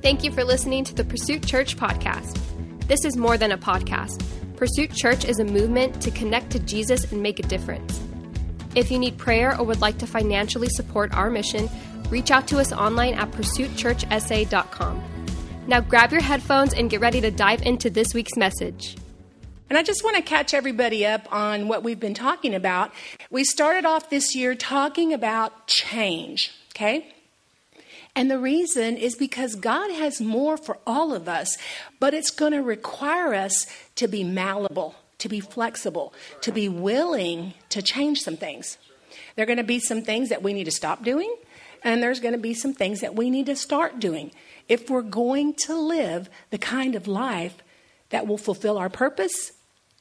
Thank 0.00 0.22
you 0.22 0.30
for 0.30 0.44
listening 0.44 0.84
to 0.84 0.94
the 0.94 1.02
Pursuit 1.02 1.44
Church 1.44 1.76
podcast. 1.76 2.38
This 2.86 3.04
is 3.04 3.16
more 3.16 3.36
than 3.36 3.50
a 3.50 3.58
podcast. 3.58 4.22
Pursuit 4.54 4.92
Church 4.92 5.24
is 5.24 5.40
a 5.40 5.44
movement 5.44 6.00
to 6.02 6.12
connect 6.12 6.50
to 6.50 6.60
Jesus 6.60 7.10
and 7.10 7.20
make 7.20 7.40
a 7.40 7.42
difference. 7.42 8.00
If 8.76 8.92
you 8.92 8.98
need 9.00 9.18
prayer 9.18 9.58
or 9.58 9.64
would 9.64 9.80
like 9.80 9.98
to 9.98 10.06
financially 10.06 10.68
support 10.68 11.12
our 11.14 11.30
mission, 11.30 11.68
reach 12.10 12.30
out 12.30 12.46
to 12.46 12.58
us 12.60 12.72
online 12.72 13.14
at 13.14 13.32
pursuitchurchsa.com. 13.32 15.02
Now 15.66 15.80
grab 15.80 16.12
your 16.12 16.22
headphones 16.22 16.74
and 16.74 16.88
get 16.88 17.00
ready 17.00 17.20
to 17.20 17.32
dive 17.32 17.62
into 17.62 17.90
this 17.90 18.14
week's 18.14 18.36
message. 18.36 18.96
And 19.68 19.76
I 19.76 19.82
just 19.82 20.04
want 20.04 20.14
to 20.14 20.22
catch 20.22 20.54
everybody 20.54 21.04
up 21.04 21.26
on 21.32 21.66
what 21.66 21.82
we've 21.82 21.98
been 21.98 22.14
talking 22.14 22.54
about. 22.54 22.92
We 23.30 23.42
started 23.42 23.84
off 23.84 24.10
this 24.10 24.36
year 24.36 24.54
talking 24.54 25.12
about 25.12 25.66
change, 25.66 26.52
okay? 26.70 27.12
And 28.18 28.28
the 28.28 28.40
reason 28.40 28.96
is 28.96 29.14
because 29.14 29.54
God 29.54 29.92
has 29.92 30.20
more 30.20 30.56
for 30.56 30.78
all 30.84 31.14
of 31.14 31.28
us, 31.28 31.56
but 32.00 32.14
it's 32.14 32.32
going 32.32 32.50
to 32.50 32.62
require 32.62 33.32
us 33.32 33.64
to 33.94 34.08
be 34.08 34.24
malleable, 34.24 34.96
to 35.18 35.28
be 35.28 35.38
flexible, 35.38 36.12
to 36.40 36.50
be 36.50 36.68
willing 36.68 37.54
to 37.68 37.80
change 37.80 38.22
some 38.22 38.36
things. 38.36 38.76
There 39.36 39.44
are 39.44 39.46
going 39.46 39.58
to 39.58 39.62
be 39.62 39.78
some 39.78 40.02
things 40.02 40.30
that 40.30 40.42
we 40.42 40.52
need 40.52 40.64
to 40.64 40.72
stop 40.72 41.04
doing, 41.04 41.32
and 41.84 42.02
there's 42.02 42.18
going 42.18 42.32
to 42.34 42.40
be 42.40 42.54
some 42.54 42.74
things 42.74 43.02
that 43.02 43.14
we 43.14 43.30
need 43.30 43.46
to 43.46 43.54
start 43.54 44.00
doing 44.00 44.32
if 44.68 44.90
we're 44.90 45.02
going 45.02 45.54
to 45.66 45.76
live 45.76 46.28
the 46.50 46.58
kind 46.58 46.96
of 46.96 47.06
life 47.06 47.58
that 48.10 48.26
will 48.26 48.36
fulfill 48.36 48.78
our 48.78 48.88
purpose 48.88 49.52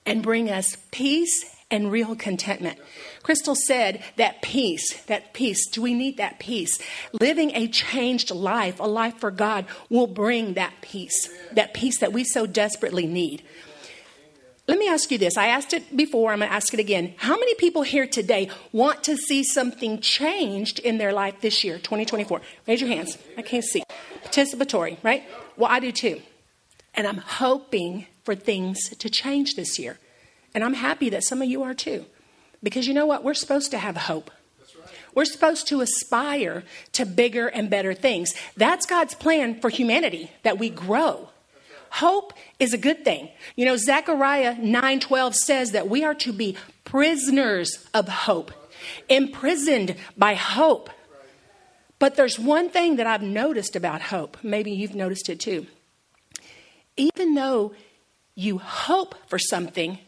and 0.08 0.24
bring 0.24 0.50
us 0.50 0.76
peace 0.90 1.56
and 1.70 1.92
real 1.92 2.16
contentment. 2.16 2.80
Crystal 3.24 3.56
said 3.56 4.02
that 4.16 4.42
peace, 4.42 5.02
that 5.04 5.34
peace, 5.34 5.68
do 5.70 5.82
we 5.82 5.94
need 5.94 6.18
that 6.18 6.40
peace? 6.40 6.80
Living 7.12 7.52
a 7.56 7.68
changed 7.68 8.32
life, 8.32 8.80
a 8.80 8.88
life 8.88 9.18
for 9.20 9.32
God, 9.32 9.66
will 9.90 10.08
bring 10.08 10.54
that 10.54 10.74
peace, 10.82 11.30
that 11.52 11.74
peace 11.74 12.00
that 12.00 12.14
we 12.14 12.24
so 12.24 12.46
desperately 12.46 13.06
need. 13.06 13.44
Let 14.68 14.80
me 14.80 14.90
ask 14.90 15.12
you 15.12 15.18
this. 15.18 15.38
I 15.38 15.48
asked 15.48 15.74
it 15.74 15.96
before, 15.96 16.34
I'm 16.34 16.40
going 16.40 16.50
to 16.50 16.56
ask 16.56 16.74
it 16.74 16.80
again. 16.80 17.14
How 17.18 17.36
many 17.36 17.56
people 17.56 17.84
here 17.84 18.06
today 18.06 18.50
want 18.74 19.02
to 19.06 19.16
see 19.16 19.44
something 19.44 20.02
changed 20.02 20.80
in 20.80 20.98
their 20.98 21.14
life 21.14 21.40
this 21.40 21.64
year, 21.64 21.78
2024? 21.78 22.42
Raise 22.68 22.82
your 22.82 22.90
hands. 22.90 23.18
I 23.38 23.44
can't 23.44 23.64
see. 23.64 23.84
Participatory, 24.26 24.98
right? 25.04 25.24
Well, 25.56 25.72
I 25.72 25.80
do 25.80 25.94
too. 25.94 26.22
And 26.94 27.08
I'm 27.08 27.18
hoping 27.18 28.08
for 28.26 28.36
things 28.36 28.90
to 28.90 29.10
change 29.10 29.56
this 29.56 29.80
year. 29.80 30.00
And 30.58 30.64
I'm 30.64 30.74
happy 30.74 31.12
that 31.12 31.24
some 31.24 31.44
of 31.44 31.48
you 31.48 31.62
are 31.62 31.76
too. 31.76 32.08
Because 32.64 32.88
you 32.88 32.94
know 32.96 33.06
what? 33.06 33.24
We're 33.24 33.36
supposed 33.36 33.70
to 33.70 33.78
have 33.78 33.96
hope. 33.96 34.32
We're 35.14 35.26
supposed 35.26 35.68
to 35.68 35.82
aspire 35.82 36.64
to 36.94 37.06
bigger 37.06 37.48
and 37.48 37.70
better 37.70 37.94
things. 37.94 38.34
That's 38.56 38.88
God's 38.88 39.14
plan 39.14 39.62
for 39.62 39.70
humanity, 39.70 40.32
that 40.42 40.58
we 40.58 40.72
grow. 40.72 41.30
Hope 41.92 42.34
is 42.58 42.74
a 42.74 42.78
good 42.80 43.06
thing. 43.06 43.30
You 43.56 43.66
know, 43.66 43.78
Zechariah 43.78 44.56
9:12 44.56 45.36
says 45.36 45.74
that 45.74 45.90
we 45.90 46.04
are 46.04 46.16
to 46.16 46.34
be 46.34 46.58
prisoners 46.86 47.88
of 47.94 48.08
hope, 48.08 48.52
imprisoned 49.10 49.96
by 50.18 50.34
hope. 50.34 50.90
But 52.00 52.16
there's 52.16 52.40
one 52.40 52.72
thing 52.72 52.96
that 52.96 53.06
I've 53.06 53.22
noticed 53.22 53.76
about 53.76 54.02
hope. 54.02 54.38
Maybe 54.42 54.72
you've 54.72 54.96
noticed 54.96 55.30
it 55.30 55.40
too. 55.40 55.68
Even 56.96 57.36
though 57.36 57.76
you 58.34 58.58
hope 58.58 59.14
for 59.28 59.38
something, 59.38 60.00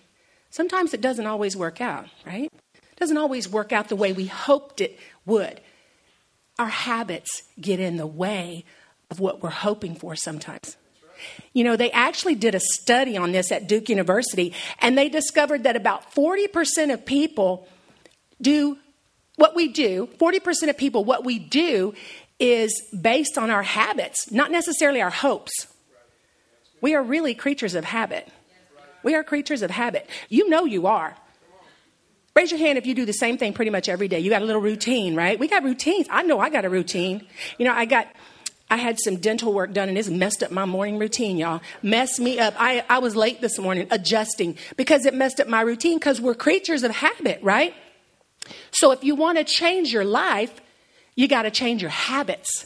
sometimes 0.50 0.94
it 0.94 1.02
doesn't 1.02 1.26
always 1.26 1.56
work 1.56 1.82
out, 1.82 2.08
right? 2.26 2.52
It 2.74 3.00
doesn't 3.00 3.18
always 3.18 3.50
work 3.50 3.72
out 3.72 3.90
the 3.90 3.96
way 3.96 4.14
we 4.14 4.26
hoped 4.28 4.82
it 4.82 5.00
would. 5.26 5.62
Our 6.58 6.68
habits 6.68 7.44
get 7.60 7.80
in 7.80 7.98
the 7.98 8.08
way 8.08 8.66
of 9.10 9.20
what 9.20 9.42
we're 9.42 9.50
hoping 9.50 9.96
for 9.96 10.16
sometimes. 10.16 10.78
You 11.54 11.64
know, 11.64 11.76
they 11.76 11.92
actually 11.92 12.36
did 12.36 12.56
a 12.56 12.60
study 12.60 13.18
on 13.18 13.32
this 13.32 13.52
at 13.52 13.68
Duke 13.68 13.90
University, 13.90 14.54
and 14.80 14.98
they 14.98 15.10
discovered 15.10 15.64
that 15.64 15.76
about 15.76 16.14
40% 16.14 16.94
of 16.94 17.06
people 17.06 17.68
do 18.42 18.78
what 19.36 19.56
we 19.56 19.70
do, 19.70 20.10
40% 20.18 20.70
of 20.70 20.78
people, 20.78 21.04
what 21.04 21.24
we 21.24 21.40
do 21.40 21.94
is 22.40 22.72
based 23.00 23.38
on 23.38 23.50
our 23.50 23.64
habits, 23.64 24.32
not 24.32 24.52
necessarily 24.52 25.02
our 25.02 25.10
hopes. 25.10 25.68
We 26.82 26.96
are 26.96 27.04
really 27.04 27.36
creatures 27.36 27.76
of 27.76 27.86
habit. 27.86 28.30
We 29.04 29.16
are 29.16 29.24
creatures 29.24 29.62
of 29.62 29.72
habit. 29.72 30.10
You 30.30 30.50
know 30.50 30.66
you 30.66 30.88
are. 30.88 31.16
Raise 32.36 32.52
your 32.52 32.60
hand 32.60 32.78
if 32.78 32.86
you 32.86 32.94
do 32.94 33.06
the 33.06 33.14
same 33.14 33.38
thing 33.38 33.54
pretty 33.54 33.72
much 33.72 33.90
every 33.90 34.08
day. 34.08 34.20
You 34.20 34.30
got 34.30 34.42
a 34.42 34.46
little 34.46 34.62
routine, 34.62 35.16
right? 35.16 35.38
We 35.38 35.48
got 35.48 35.64
routines. 35.64 36.08
I 36.10 36.24
know 36.24 36.40
I 36.40 36.50
got 36.50 36.64
a 36.64 36.70
routine. 36.70 37.26
You 37.58 37.66
know, 37.66 37.74
I 37.74 37.86
got 37.86 38.08
I 38.70 38.78
had 38.78 39.00
some 39.00 39.18
dental 39.18 39.52
work 39.52 39.74
done 39.74 39.90
and 39.90 39.98
it's 39.98 40.10
messed 40.10 40.44
up 40.44 40.52
my 40.52 40.66
morning 40.66 41.00
routine, 41.00 41.38
y'all. 41.38 41.62
Messed 41.82 42.20
me 42.20 42.40
up. 42.40 42.54
I, 42.58 42.86
I 42.88 43.00
was 43.00 43.16
late 43.16 43.42
this 43.42 43.58
morning 43.58 43.88
adjusting 43.90 44.58
because 44.78 45.06
it 45.06 45.14
messed 45.16 45.40
up 45.40 45.48
my 45.48 45.62
routine 45.62 45.98
because 45.98 46.22
we're 46.22 46.36
creatures 46.36 46.84
of 46.84 46.92
habit, 46.92 47.42
right? 47.42 47.74
So 48.72 48.92
if 48.92 49.04
you 49.04 49.16
want 49.16 49.40
to 49.40 49.44
change 49.44 49.92
your 49.92 50.06
life, 50.06 50.54
you 51.16 51.28
got 51.28 51.44
to 51.44 51.52
change 51.52 51.82
your 51.82 51.92
habits. 51.92 52.66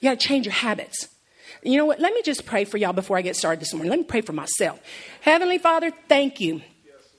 You 0.00 0.10
got 0.10 0.20
to 0.20 0.26
change 0.26 0.44
your 0.44 0.52
habits. 0.52 1.08
You 1.66 1.78
know 1.78 1.86
what? 1.86 1.98
Let 1.98 2.14
me 2.14 2.22
just 2.22 2.46
pray 2.46 2.64
for 2.64 2.78
y'all 2.78 2.92
before 2.92 3.18
I 3.18 3.22
get 3.22 3.34
started 3.34 3.60
this 3.60 3.74
morning. 3.74 3.90
Let 3.90 3.98
me 3.98 4.04
pray 4.04 4.20
for 4.20 4.32
myself. 4.32 4.80
Heavenly 5.20 5.58
Father, 5.58 5.90
thank 6.08 6.40
you. 6.40 6.62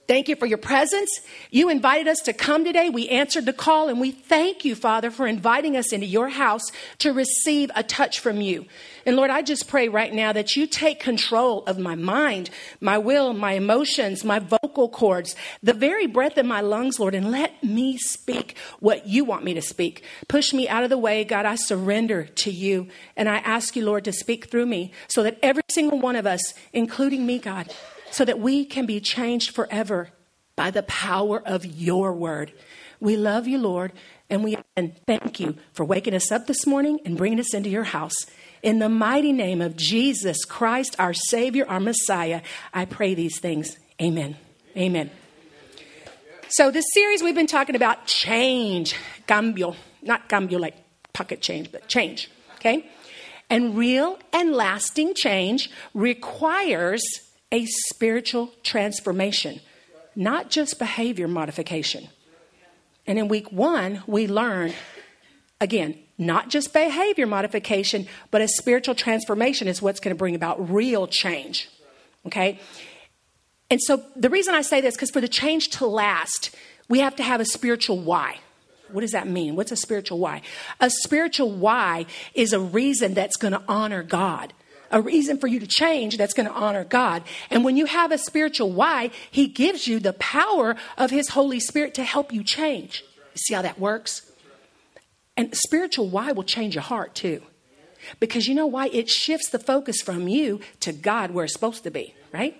Thank 0.07 0.29
you 0.29 0.37
for 0.37 0.45
your 0.45 0.57
presence. 0.57 1.19
You 1.51 1.67
invited 1.67 2.07
us 2.07 2.19
to 2.21 2.33
come 2.33 2.63
today. 2.63 2.89
We 2.89 3.09
answered 3.09 3.45
the 3.45 3.51
call, 3.51 3.89
and 3.89 3.99
we 3.99 4.11
thank 4.11 4.63
you, 4.63 4.73
Father, 4.73 5.11
for 5.11 5.27
inviting 5.27 5.75
us 5.75 5.91
into 5.91 6.05
your 6.05 6.29
house 6.29 6.71
to 6.99 7.11
receive 7.11 7.69
a 7.75 7.83
touch 7.83 8.21
from 8.21 8.39
you. 8.39 8.65
And 9.05 9.17
Lord, 9.17 9.29
I 9.29 9.41
just 9.41 9.67
pray 9.67 9.89
right 9.89 10.13
now 10.13 10.31
that 10.31 10.55
you 10.55 10.65
take 10.65 11.01
control 11.01 11.65
of 11.65 11.77
my 11.77 11.95
mind, 11.95 12.49
my 12.79 12.97
will, 12.97 13.33
my 13.33 13.53
emotions, 13.53 14.23
my 14.23 14.39
vocal 14.39 14.87
cords, 14.87 15.35
the 15.61 15.73
very 15.73 16.07
breath 16.07 16.37
in 16.37 16.47
my 16.47 16.61
lungs, 16.61 17.01
Lord, 17.01 17.13
and 17.13 17.29
let 17.29 17.61
me 17.61 17.97
speak 17.97 18.55
what 18.79 19.07
you 19.07 19.25
want 19.25 19.43
me 19.43 19.53
to 19.55 19.61
speak. 19.61 20.05
Push 20.29 20.53
me 20.53 20.69
out 20.69 20.85
of 20.85 20.89
the 20.89 20.97
way, 20.97 21.25
God. 21.25 21.45
I 21.45 21.55
surrender 21.55 22.23
to 22.23 22.49
you, 22.49 22.87
and 23.17 23.27
I 23.27 23.39
ask 23.39 23.75
you, 23.75 23.83
Lord, 23.83 24.05
to 24.05 24.13
speak 24.13 24.49
through 24.49 24.67
me 24.67 24.93
so 25.09 25.21
that 25.23 25.37
every 25.43 25.63
single 25.69 25.99
one 25.99 26.15
of 26.15 26.25
us, 26.25 26.53
including 26.71 27.25
me, 27.25 27.39
God, 27.39 27.73
so 28.11 28.25
that 28.25 28.39
we 28.39 28.65
can 28.65 28.85
be 28.85 28.99
changed 28.99 29.51
forever 29.51 30.09
by 30.55 30.71
the 30.71 30.83
power 30.83 31.41
of 31.45 31.65
your 31.65 32.13
word. 32.13 32.51
We 32.99 33.15
love 33.15 33.47
you, 33.47 33.59
Lord, 33.59 33.93
and 34.29 34.43
we 34.43 34.57
and 34.75 34.97
thank 35.05 35.39
you 35.39 35.55
for 35.73 35.85
waking 35.85 36.13
us 36.13 36.31
up 36.31 36.47
this 36.47 36.65
morning 36.65 36.99
and 37.05 37.15
bringing 37.15 37.39
us 37.39 37.53
into 37.53 37.69
your 37.69 37.83
house. 37.83 38.15
In 38.63 38.79
the 38.79 38.89
mighty 38.89 39.31
name 39.31 39.61
of 39.61 39.77
Jesus 39.77 40.43
Christ, 40.45 40.95
our 40.97 41.13
Savior, 41.13 41.65
our 41.67 41.79
Messiah, 41.79 42.41
I 42.73 42.85
pray 42.85 43.13
these 43.13 43.39
things. 43.39 43.77
Amen. 44.01 44.35
Amen. 44.75 45.11
So, 46.49 46.71
this 46.71 46.85
series 46.93 47.21
we've 47.21 47.35
been 47.35 47.45
talking 47.45 47.75
about 47.75 48.07
change, 48.07 48.95
cambio, 49.27 49.75
not 50.01 50.27
cambio 50.29 50.59
like 50.59 50.75
pocket 51.13 51.41
change, 51.41 51.71
but 51.71 51.87
change, 51.87 52.31
okay? 52.55 52.89
And 53.49 53.77
real 53.77 54.17
and 54.33 54.53
lasting 54.53 55.13
change 55.13 55.69
requires 55.93 57.03
a 57.51 57.65
spiritual 57.65 58.53
transformation, 58.63 59.61
not 60.15 60.49
just 60.49 60.79
behavior 60.79 61.27
modification. 61.27 62.09
And 63.05 63.17
in 63.17 63.27
week 63.27 63.51
one, 63.51 64.03
we 64.05 64.27
learned 64.27 64.73
again, 65.59 65.97
not 66.17 66.49
just 66.49 66.73
behavior 66.73 67.25
modification, 67.25 68.07
but 68.31 68.41
a 68.41 68.47
spiritual 68.47 68.95
transformation 68.95 69.67
is 69.67 69.81
what's 69.81 69.99
going 69.99 70.15
to 70.15 70.17
bring 70.17 70.35
about 70.35 70.71
real 70.71 71.07
change. 71.07 71.69
Okay? 72.25 72.59
And 73.69 73.81
so 73.81 74.03
the 74.15 74.29
reason 74.29 74.55
I 74.55 74.61
say 74.61 74.81
this, 74.81 74.95
because 74.95 75.11
for 75.11 75.21
the 75.21 75.27
change 75.27 75.69
to 75.71 75.85
last, 75.85 76.55
we 76.89 76.99
have 76.99 77.15
to 77.17 77.23
have 77.23 77.41
a 77.41 77.45
spiritual 77.45 77.99
why. 77.99 78.39
What 78.91 79.01
does 79.01 79.11
that 79.11 79.27
mean? 79.27 79.55
What's 79.55 79.71
a 79.71 79.75
spiritual 79.75 80.19
why? 80.19 80.41
A 80.79 80.89
spiritual 80.89 81.51
why 81.51 82.05
is 82.33 82.53
a 82.53 82.59
reason 82.59 83.13
that's 83.13 83.35
going 83.35 83.51
to 83.51 83.61
honor 83.67 84.01
God 84.01 84.53
a 84.91 85.01
reason 85.01 85.37
for 85.37 85.47
you 85.47 85.59
to 85.59 85.67
change 85.67 86.17
that's 86.17 86.33
going 86.33 86.47
to 86.47 86.53
honor 86.53 86.83
God. 86.83 87.23
And 87.49 87.63
when 87.63 87.77
you 87.77 87.85
have 87.85 88.11
a 88.11 88.17
spiritual 88.17 88.71
why, 88.71 89.11
He 89.31 89.47
gives 89.47 89.87
you 89.87 89.99
the 89.99 90.13
power 90.13 90.75
of 90.97 91.11
His 91.11 91.29
Holy 91.29 91.59
Spirit 91.59 91.93
to 91.95 92.03
help 92.03 92.31
you 92.31 92.43
change. 92.43 93.03
You 93.33 93.39
see 93.39 93.53
how 93.53 93.61
that 93.61 93.79
works? 93.79 94.31
And 95.35 95.55
spiritual 95.55 96.09
why 96.09 96.31
will 96.31 96.43
change 96.43 96.75
your 96.75 96.83
heart 96.83 97.13
too. 97.13 97.41
Because 98.19 98.47
you 98.47 98.55
know 98.55 98.67
why? 98.67 98.87
It 98.87 99.09
shifts 99.09 99.49
the 99.49 99.59
focus 99.59 100.01
from 100.01 100.27
you 100.27 100.61
to 100.81 100.93
God 100.93 101.31
where 101.31 101.45
it's 101.45 101.53
supposed 101.53 101.83
to 101.83 101.91
be, 101.91 102.15
right? 102.33 102.59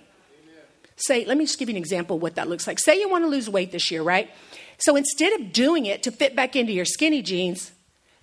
Say, 0.96 1.24
let 1.24 1.38
me 1.38 1.44
just 1.44 1.58
give 1.58 1.68
you 1.68 1.76
an 1.76 1.80
example 1.80 2.16
of 2.16 2.22
what 2.22 2.34
that 2.34 2.48
looks 2.48 2.66
like. 2.66 2.78
Say 2.78 2.98
you 2.98 3.08
want 3.08 3.24
to 3.24 3.28
lose 3.28 3.48
weight 3.48 3.70
this 3.70 3.90
year, 3.90 4.02
right? 4.02 4.30
So 4.78 4.96
instead 4.96 5.40
of 5.40 5.52
doing 5.52 5.86
it 5.86 6.02
to 6.04 6.12
fit 6.12 6.34
back 6.34 6.56
into 6.56 6.72
your 6.72 6.84
skinny 6.84 7.22
jeans, 7.22 7.72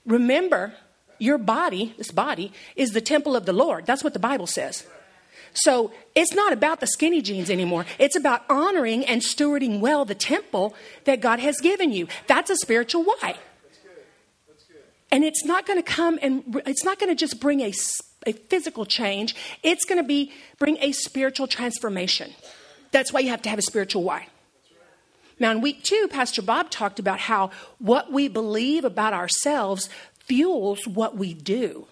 remember 0.06 0.74
your 1.20 1.38
body, 1.38 1.94
this 1.98 2.12
body, 2.12 2.52
is 2.76 2.92
the 2.92 3.02
temple 3.02 3.36
of 3.36 3.46
the 3.46 3.54
Lord. 3.54 3.86
That's 3.86 4.04
what 4.04 4.14
the 4.14 4.20
Bible 4.20 4.48
says. 4.48 4.86
So 5.56 5.92
it's 6.16 6.34
not 6.34 6.52
about 6.52 6.82
the 6.82 6.88
skinny 6.88 7.22
jeans 7.22 7.50
anymore. 7.50 7.86
It's 7.98 8.16
about 8.16 8.44
honoring 8.50 9.06
and 9.06 9.22
stewarding 9.22 9.80
well 9.80 10.04
the 10.04 10.16
temple 10.16 10.76
that 11.06 11.22
God 11.22 11.40
has 11.40 11.60
given 11.62 11.92
you. 11.92 12.08
That's 12.28 12.50
a 12.50 12.58
spiritual 12.58 13.04
why. 13.04 13.16
That's 13.22 13.78
good. 13.78 13.92
That's 14.48 14.64
good. 14.66 14.76
And 15.12 15.24
it's 15.24 15.46
not 15.46 15.66
going 15.66 15.82
to 15.82 15.84
come 15.84 16.20
and 16.22 16.62
it's 16.66 16.84
not 16.84 17.00
going 17.00 17.10
to 17.10 17.16
just 17.16 17.40
bring 17.40 17.62
a, 17.62 17.74
a 18.28 18.34
physical 18.34 18.86
change, 18.86 19.34
it's 19.64 19.86
going 19.86 20.02
to 20.02 20.08
be 20.08 20.34
bring 20.60 20.78
a 20.82 20.92
spiritual 20.92 21.48
transformation. 21.48 22.34
That's 22.92 23.14
why 23.14 23.22
you 23.22 23.30
have 23.30 23.42
to 23.44 23.50
have 23.50 23.60
a 23.60 23.64
spiritual 23.64 24.04
why. 24.04 24.28
Now, 25.38 25.52
in 25.52 25.60
week 25.60 25.84
two, 25.84 26.08
Pastor 26.10 26.42
Bob 26.42 26.70
talked 26.70 26.98
about 26.98 27.20
how 27.20 27.52
what 27.78 28.12
we 28.12 28.28
believe 28.30 28.86
about 28.86 29.14
ourselves 29.14 29.90
fuels 30.26 30.88
what 30.88 31.18
we 31.18 31.34
do. 31.34 31.88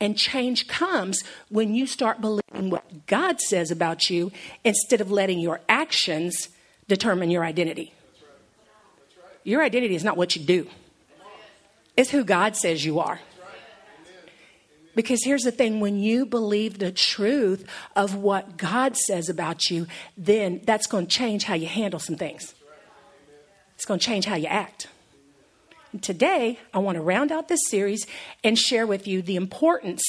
And 0.00 0.18
change 0.18 0.68
comes 0.68 1.22
when 1.48 1.74
you 1.74 1.86
start 1.86 2.20
believing 2.20 2.70
what 2.70 3.06
God 3.06 3.40
says 3.40 3.70
about 3.70 4.10
you 4.10 4.30
instead 4.64 5.00
of 5.00 5.10
letting 5.10 5.38
your 5.38 5.60
actions 5.68 6.48
determine 6.88 7.30
your 7.30 7.44
identity. 7.44 7.94
Your 9.44 9.62
identity 9.62 9.94
is 9.94 10.04
not 10.04 10.16
what 10.16 10.36
you 10.36 10.42
do, 10.42 10.68
it's 11.96 12.10
who 12.10 12.24
God 12.24 12.56
says 12.56 12.84
you 12.84 13.00
are. 13.00 13.20
Because 14.94 15.24
here's 15.24 15.42
the 15.42 15.50
thing 15.50 15.80
when 15.80 15.98
you 15.98 16.26
believe 16.26 16.78
the 16.78 16.92
truth 16.92 17.66
of 17.96 18.14
what 18.14 18.58
God 18.58 18.94
says 18.94 19.30
about 19.30 19.70
you, 19.70 19.86
then 20.18 20.60
that's 20.64 20.86
going 20.86 21.06
to 21.06 21.10
change 21.10 21.44
how 21.44 21.54
you 21.54 21.66
handle 21.66 21.98
some 21.98 22.16
things. 22.16 22.54
It's 23.74 23.86
going 23.86 24.00
to 24.00 24.04
change 24.04 24.26
how 24.26 24.36
you 24.36 24.48
act. 24.48 24.88
Today, 26.00 26.58
I 26.72 26.78
want 26.78 26.96
to 26.96 27.02
round 27.02 27.30
out 27.30 27.48
this 27.48 27.68
series 27.68 28.06
and 28.42 28.58
share 28.58 28.86
with 28.86 29.06
you 29.06 29.20
the 29.20 29.36
importance 29.36 30.02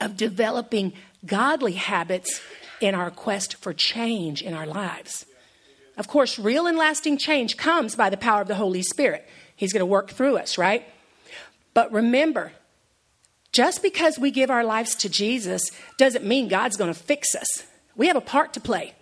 of 0.00 0.16
developing 0.16 0.92
godly 1.26 1.72
habits 1.72 2.40
in 2.80 2.94
our 2.94 3.10
quest 3.10 3.56
for 3.56 3.72
change 3.72 4.42
in 4.42 4.54
our 4.54 4.66
lives. 4.66 5.26
Of 5.96 6.06
course, 6.06 6.38
real 6.38 6.66
and 6.66 6.78
lasting 6.78 7.18
change 7.18 7.56
comes 7.56 7.96
by 7.96 8.10
the 8.10 8.16
power 8.16 8.42
of 8.42 8.48
the 8.48 8.54
Holy 8.54 8.82
Spirit. 8.82 9.26
He's 9.56 9.72
going 9.72 9.80
to 9.80 9.86
work 9.86 10.10
through 10.10 10.36
us, 10.36 10.56
right? 10.56 10.86
But 11.72 11.90
remember, 11.90 12.52
just 13.50 13.82
because 13.82 14.18
we 14.18 14.30
give 14.30 14.50
our 14.50 14.64
lives 14.64 14.94
to 14.96 15.08
Jesus 15.08 15.62
doesn't 15.98 16.24
mean 16.24 16.46
God's 16.46 16.76
going 16.76 16.92
to 16.92 16.98
fix 16.98 17.34
us. 17.34 17.64
We 17.96 18.06
have 18.06 18.16
a 18.16 18.20
part 18.20 18.52
to 18.54 18.60
play, 18.60 18.94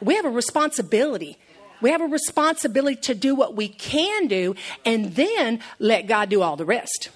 we 0.00 0.14
have 0.16 0.24
a 0.24 0.30
responsibility. 0.30 1.38
We 1.80 1.90
have 1.90 2.00
a 2.00 2.06
responsibility 2.06 2.96
to 3.02 3.14
do 3.14 3.34
what 3.34 3.54
we 3.54 3.68
can 3.68 4.26
do 4.26 4.54
and 4.84 5.14
then 5.14 5.60
let 5.78 6.06
God 6.06 6.28
do 6.28 6.42
all 6.42 6.56
the 6.56 6.64
rest. 6.64 7.10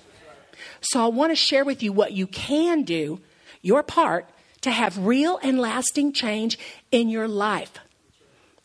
So 0.81 1.05
I 1.05 1.09
want 1.09 1.31
to 1.31 1.37
share 1.37 1.65
with 1.65 1.83
you 1.83 1.93
what 1.93 2.13
you 2.13 2.27
can 2.27 2.83
do, 2.83 3.21
your 3.61 3.83
part, 3.83 4.29
to 4.63 4.71
have 4.71 4.99
real 4.99 5.39
and 5.43 5.59
lasting 5.59 6.13
change 6.13 6.59
in 6.91 7.09
your 7.09 7.29
life. 7.29 7.73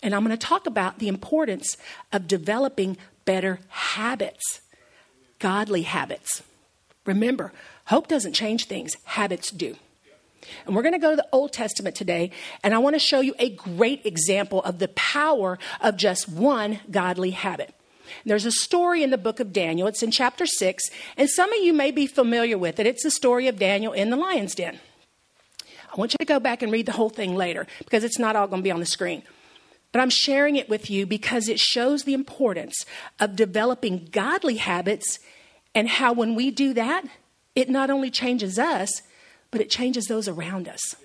And 0.02 0.14
I'm 0.14 0.24
going 0.24 0.38
to 0.38 0.48
talk 0.48 0.68
about 0.68 1.00
the 1.00 1.08
importance 1.08 1.76
of 2.14 2.28
developing 2.28 2.98
better 3.26 3.60
habits, 3.70 4.62
godly 5.40 5.84
habits. 5.84 6.44
Remember, 7.06 7.52
hope 7.86 8.08
doesn't 8.08 8.34
change 8.34 8.66
things, 8.66 8.96
habits 9.06 9.50
do. 9.52 9.76
And 10.66 10.76
we're 10.76 10.82
going 10.82 10.94
to 10.94 11.00
go 11.00 11.12
to 11.12 11.16
the 11.16 11.28
Old 11.32 11.54
Testament 11.54 11.96
today, 11.96 12.32
and 12.64 12.74
I 12.74 12.78
want 12.78 12.96
to 12.96 13.00
show 13.00 13.20
you 13.20 13.34
a 13.40 13.50
great 13.50 14.06
example 14.06 14.62
of 14.64 14.80
the 14.80 14.88
power 14.90 15.58
of 15.82 15.98
just 15.98 16.30
one 16.30 16.80
godly 16.90 17.32
habit. 17.32 17.74
There's 18.26 18.46
a 18.46 18.52
story 18.52 19.04
in 19.04 19.10
the 19.10 19.18
book 19.18 19.40
of 19.40 19.54
Daniel. 19.54 19.88
It's 19.88 20.04
in 20.04 20.12
chapter 20.12 20.46
6, 20.46 20.90
and 21.18 21.30
some 21.30 21.52
of 21.52 21.64
you 21.64 21.74
may 21.74 21.92
be 21.92 22.08
familiar 22.08 22.58
with 22.58 22.80
it. 22.80 22.88
It's 22.88 23.04
the 23.04 23.12
story 23.12 23.48
of 23.48 23.60
Daniel 23.60 23.94
in 23.94 24.10
the 24.10 24.16
lion's 24.16 24.56
den. 24.56 24.80
I 25.92 25.96
want 25.96 26.14
you 26.14 26.18
to 26.20 26.26
go 26.26 26.40
back 26.40 26.62
and 26.62 26.72
read 26.72 26.86
the 26.86 26.92
whole 26.92 27.10
thing 27.10 27.36
later 27.36 27.66
because 27.80 28.04
it's 28.04 28.20
not 28.20 28.36
all 28.36 28.48
going 28.48 28.62
to 28.62 28.64
be 28.64 28.72
on 28.72 28.80
the 28.80 28.86
screen. 28.86 29.24
But 29.92 30.02
I'm 30.02 30.10
sharing 30.10 30.58
it 30.58 30.70
with 30.70 30.90
you 30.90 31.06
because 31.06 31.48
it 31.48 31.60
shows 31.60 32.04
the 32.04 32.14
importance 32.14 32.86
of 33.20 33.36
developing 33.36 34.10
godly 34.12 34.58
habits 34.58 35.20
and 35.74 35.88
how 35.88 36.14
when 36.14 36.36
we 36.36 36.52
do 36.52 36.74
that, 36.74 37.06
it 37.56 37.70
not 37.70 37.90
only 37.90 38.12
changes 38.12 38.60
us, 38.60 39.02
but 39.52 39.62
it 39.62 39.70
changes 39.70 40.06
those 40.06 40.28
around 40.28 40.68
us. 40.68 40.96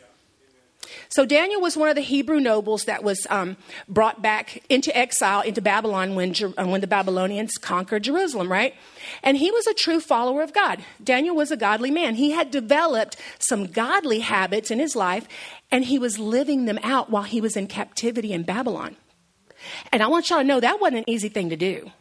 So 1.08 1.24
Daniel 1.24 1.60
was 1.60 1.76
one 1.76 1.88
of 1.88 1.94
the 1.94 2.02
Hebrew 2.02 2.40
nobles 2.40 2.84
that 2.84 3.04
was 3.04 3.26
um, 3.30 3.56
brought 3.88 4.22
back 4.22 4.62
into 4.68 4.96
exile 4.96 5.42
into 5.42 5.60
Babylon 5.60 6.14
when, 6.14 6.34
uh, 6.56 6.66
when 6.66 6.80
the 6.80 6.86
Babylonians 6.86 7.56
conquered 7.58 8.04
Jerusalem, 8.04 8.50
right? 8.50 8.74
And 9.22 9.36
he 9.36 9.50
was 9.50 9.66
a 9.66 9.74
true 9.74 10.00
follower 10.00 10.42
of 10.42 10.52
God. 10.52 10.84
Daniel 11.02 11.36
was 11.36 11.50
a 11.50 11.56
godly 11.56 11.90
man. 11.90 12.16
He 12.16 12.32
had 12.32 12.50
developed 12.50 13.16
some 13.38 13.66
godly 13.66 14.20
habits 14.20 14.70
in 14.70 14.78
his 14.78 14.96
life, 14.96 15.28
and 15.70 15.84
he 15.84 15.98
was 15.98 16.18
living 16.18 16.64
them 16.64 16.78
out 16.82 17.10
while 17.10 17.24
he 17.24 17.40
was 17.40 17.56
in 17.56 17.66
captivity 17.66 18.32
in 18.32 18.42
Babylon. 18.42 18.96
And 19.92 20.02
I 20.02 20.08
want 20.08 20.30
y'all 20.30 20.40
to 20.40 20.44
know 20.44 20.60
that 20.60 20.80
wasn't 20.80 20.98
an 20.98 21.10
easy 21.10 21.28
thing 21.28 21.50
to 21.50 21.56
do. 21.56 21.92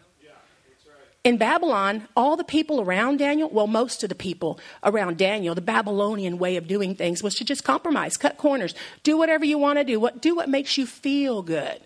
In 1.24 1.38
Babylon, 1.38 2.08
all 2.16 2.36
the 2.36 2.44
people 2.44 2.82
around 2.82 3.18
Daniel, 3.18 3.48
well, 3.50 3.68
most 3.68 4.02
of 4.02 4.10
the 4.10 4.16
people 4.16 4.60
around 4.84 5.18
Daniel, 5.18 5.54
the 5.54 5.62
Babylonian 5.62 6.40
way 6.40 6.58
of 6.58 6.68
doing 6.68 6.96
things 6.96 7.22
was 7.22 7.36
to 7.36 7.46
just 7.46 7.64
compromise, 7.64 8.18
cut 8.18 8.38
corners, 8.38 8.74
do 9.04 9.18
whatever 9.18 9.46
you 9.46 9.60
want 9.60 9.78
to 9.78 9.84
do, 9.84 10.00
what, 10.00 10.20
do 10.20 10.36
what 10.36 10.50
makes 10.50 10.80
you 10.80 10.88
feel 10.88 11.44
good. 11.44 11.80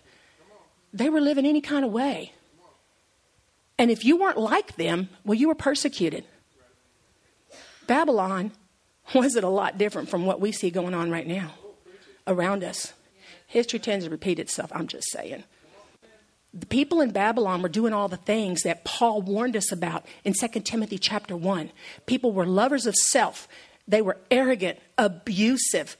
They 0.94 1.10
were 1.10 1.20
living 1.20 1.44
any 1.44 1.60
kind 1.60 1.84
of 1.84 1.92
way. 1.92 2.32
And 3.78 3.90
if 3.90 4.06
you 4.06 4.16
weren't 4.16 4.38
like 4.38 4.76
them, 4.76 5.10
well, 5.22 5.34
you 5.34 5.48
were 5.48 5.54
persecuted. 5.54 6.24
Babylon 7.86 8.52
wasn't 9.14 9.44
a 9.44 9.50
lot 9.50 9.76
different 9.76 10.08
from 10.08 10.24
what 10.24 10.40
we 10.40 10.50
see 10.50 10.70
going 10.70 10.94
on 10.94 11.10
right 11.10 11.26
now 11.26 11.52
around 12.26 12.64
us. 12.64 12.94
History 13.46 13.78
tends 13.78 14.06
to 14.06 14.10
repeat 14.10 14.38
itself, 14.38 14.72
I'm 14.74 14.88
just 14.88 15.10
saying 15.10 15.44
the 16.54 16.66
people 16.66 17.00
in 17.00 17.10
Babylon 17.10 17.62
were 17.62 17.68
doing 17.68 17.92
all 17.92 18.08
the 18.08 18.16
things 18.16 18.62
that 18.62 18.84
Paul 18.84 19.22
warned 19.22 19.56
us 19.56 19.70
about 19.70 20.06
in 20.24 20.32
2 20.32 20.60
Timothy 20.60 20.98
chapter 20.98 21.36
1. 21.36 21.70
People 22.06 22.32
were 22.32 22.46
lovers 22.46 22.86
of 22.86 22.94
self, 22.94 23.46
they 23.86 24.02
were 24.02 24.18
arrogant, 24.30 24.78
abusive, 24.98 25.96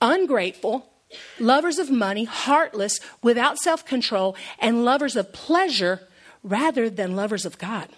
ungrateful, 0.00 0.90
lovers 1.38 1.78
of 1.78 1.90
money, 1.90 2.24
heartless, 2.24 3.00
without 3.22 3.58
self 3.58 3.84
control, 3.84 4.36
and 4.58 4.84
lovers 4.84 5.16
of 5.16 5.32
pleasure 5.32 6.00
rather 6.42 6.88
than 6.88 7.16
lovers 7.16 7.44
of 7.44 7.58
God. 7.58 7.88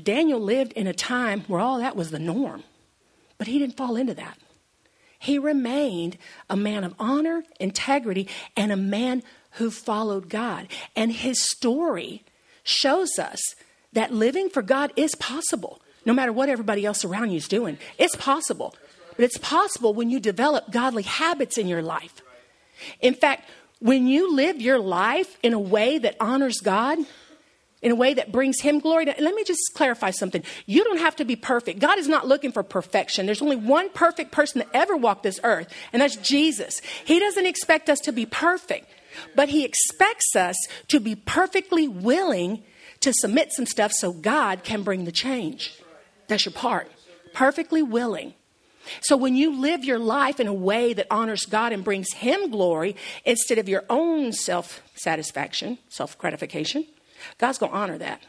Daniel 0.00 0.40
lived 0.40 0.72
in 0.72 0.86
a 0.86 0.94
time 0.94 1.42
where 1.42 1.60
all 1.60 1.78
that 1.78 1.96
was 1.96 2.10
the 2.10 2.18
norm, 2.18 2.62
but 3.36 3.46
he 3.46 3.58
didn't 3.58 3.76
fall 3.76 3.96
into 3.96 4.14
that. 4.14 4.38
He 5.18 5.38
remained 5.38 6.16
a 6.48 6.56
man 6.56 6.82
of 6.82 6.94
honor, 6.98 7.44
integrity, 7.60 8.28
and 8.56 8.72
a 8.72 8.76
man 8.76 9.22
who 9.52 9.70
followed 9.70 10.28
God. 10.28 10.68
And 10.96 11.12
his 11.12 11.42
story 11.50 12.24
shows 12.62 13.18
us 13.18 13.40
that 13.92 14.12
living 14.12 14.48
for 14.48 14.62
God 14.62 14.92
is 14.96 15.14
possible, 15.14 15.80
no 16.04 16.12
matter 16.12 16.32
what 16.32 16.48
everybody 16.48 16.84
else 16.84 17.04
around 17.04 17.30
you 17.30 17.36
is 17.36 17.48
doing. 17.48 17.78
It's 17.98 18.16
possible. 18.16 18.74
But 19.16 19.24
it's 19.24 19.38
possible 19.38 19.92
when 19.92 20.10
you 20.10 20.20
develop 20.20 20.70
godly 20.70 21.02
habits 21.02 21.58
in 21.58 21.68
your 21.68 21.82
life. 21.82 22.22
In 23.00 23.14
fact, 23.14 23.48
when 23.78 24.06
you 24.06 24.34
live 24.34 24.60
your 24.60 24.78
life 24.78 25.36
in 25.42 25.52
a 25.52 25.58
way 25.58 25.98
that 25.98 26.16
honors 26.18 26.60
God, 26.60 26.98
in 27.82 27.90
a 27.90 27.96
way 27.96 28.14
that 28.14 28.30
brings 28.30 28.60
him 28.60 28.78
glory. 28.78 29.04
Let 29.04 29.34
me 29.34 29.44
just 29.44 29.60
clarify 29.74 30.12
something. 30.12 30.44
You 30.66 30.84
don't 30.84 30.98
have 30.98 31.16
to 31.16 31.24
be 31.24 31.34
perfect. 31.34 31.80
God 31.80 31.98
is 31.98 32.08
not 32.08 32.28
looking 32.28 32.52
for 32.52 32.62
perfection. 32.62 33.26
There's 33.26 33.42
only 33.42 33.56
one 33.56 33.90
perfect 33.90 34.30
person 34.30 34.60
that 34.60 34.68
ever 34.72 34.96
walked 34.96 35.24
this 35.24 35.40
earth, 35.42 35.68
and 35.92 36.00
that's 36.00 36.16
Jesus. 36.16 36.80
He 37.04 37.18
doesn't 37.18 37.44
expect 37.44 37.90
us 37.90 37.98
to 38.00 38.12
be 38.12 38.24
perfect. 38.24 38.88
But 39.34 39.48
he 39.48 39.64
expects 39.64 40.34
us 40.36 40.56
to 40.88 41.00
be 41.00 41.14
perfectly 41.14 41.88
willing 41.88 42.62
to 43.00 43.12
submit 43.12 43.52
some 43.52 43.66
stuff 43.66 43.92
so 43.92 44.12
God 44.12 44.64
can 44.64 44.82
bring 44.82 45.04
the 45.04 45.12
change. 45.12 45.76
That's 46.28 46.44
your 46.44 46.52
part. 46.52 46.90
Perfectly 47.34 47.82
willing. 47.82 48.34
So 49.00 49.16
when 49.16 49.36
you 49.36 49.60
live 49.60 49.84
your 49.84 49.98
life 49.98 50.40
in 50.40 50.46
a 50.46 50.52
way 50.52 50.92
that 50.92 51.06
honors 51.10 51.46
God 51.46 51.72
and 51.72 51.84
brings 51.84 52.12
Him 52.14 52.50
glory 52.50 52.96
instead 53.24 53.58
of 53.58 53.68
your 53.68 53.84
own 53.88 54.32
self 54.32 54.82
satisfaction, 54.94 55.78
self 55.88 56.18
gratification, 56.18 56.86
God's 57.38 57.58
going 57.58 57.72
to 57.72 57.78
honor 57.78 57.98
that. 57.98 58.22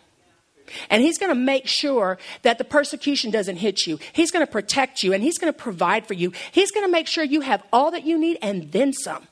And 0.90 1.02
He's 1.02 1.18
going 1.18 1.32
to 1.32 1.40
make 1.40 1.68
sure 1.68 2.18
that 2.44 2.58
the 2.58 2.64
persecution 2.64 3.32
doesn't 3.32 3.58
hit 3.58 3.86
you. 3.88 4.00
He's 4.14 4.32
going 4.32 4.46
to 4.46 4.52
protect 4.52 5.04
you 5.04 5.14
and 5.14 5.24
He's 5.24 5.38
going 5.38 5.52
to 5.52 5.58
provide 5.58 6.08
for 6.08 6.14
you. 6.14 6.32
He's 6.52 6.72
going 6.72 6.86
to 6.86 6.92
make 6.92 7.08
sure 7.08 7.24
you 7.24 7.42
have 7.42 7.64
all 7.74 7.92
that 7.92 8.06
you 8.06 8.18
need 8.18 8.38
and 8.42 8.72
then 8.72 8.94
some 8.94 9.28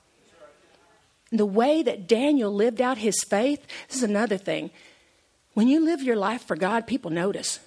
the 1.31 1.45
way 1.45 1.81
that 1.81 2.07
Daniel 2.07 2.53
lived 2.53 2.81
out 2.81 2.97
his 2.97 3.23
faith, 3.23 3.65
this 3.87 3.97
is 3.97 4.03
another 4.03 4.37
thing. 4.37 4.71
When 5.53 5.67
you 5.67 5.83
live 5.83 6.01
your 6.01 6.15
life 6.15 6.45
for 6.45 6.55
God, 6.55 6.87
people 6.87 7.11
notice. 7.11 7.59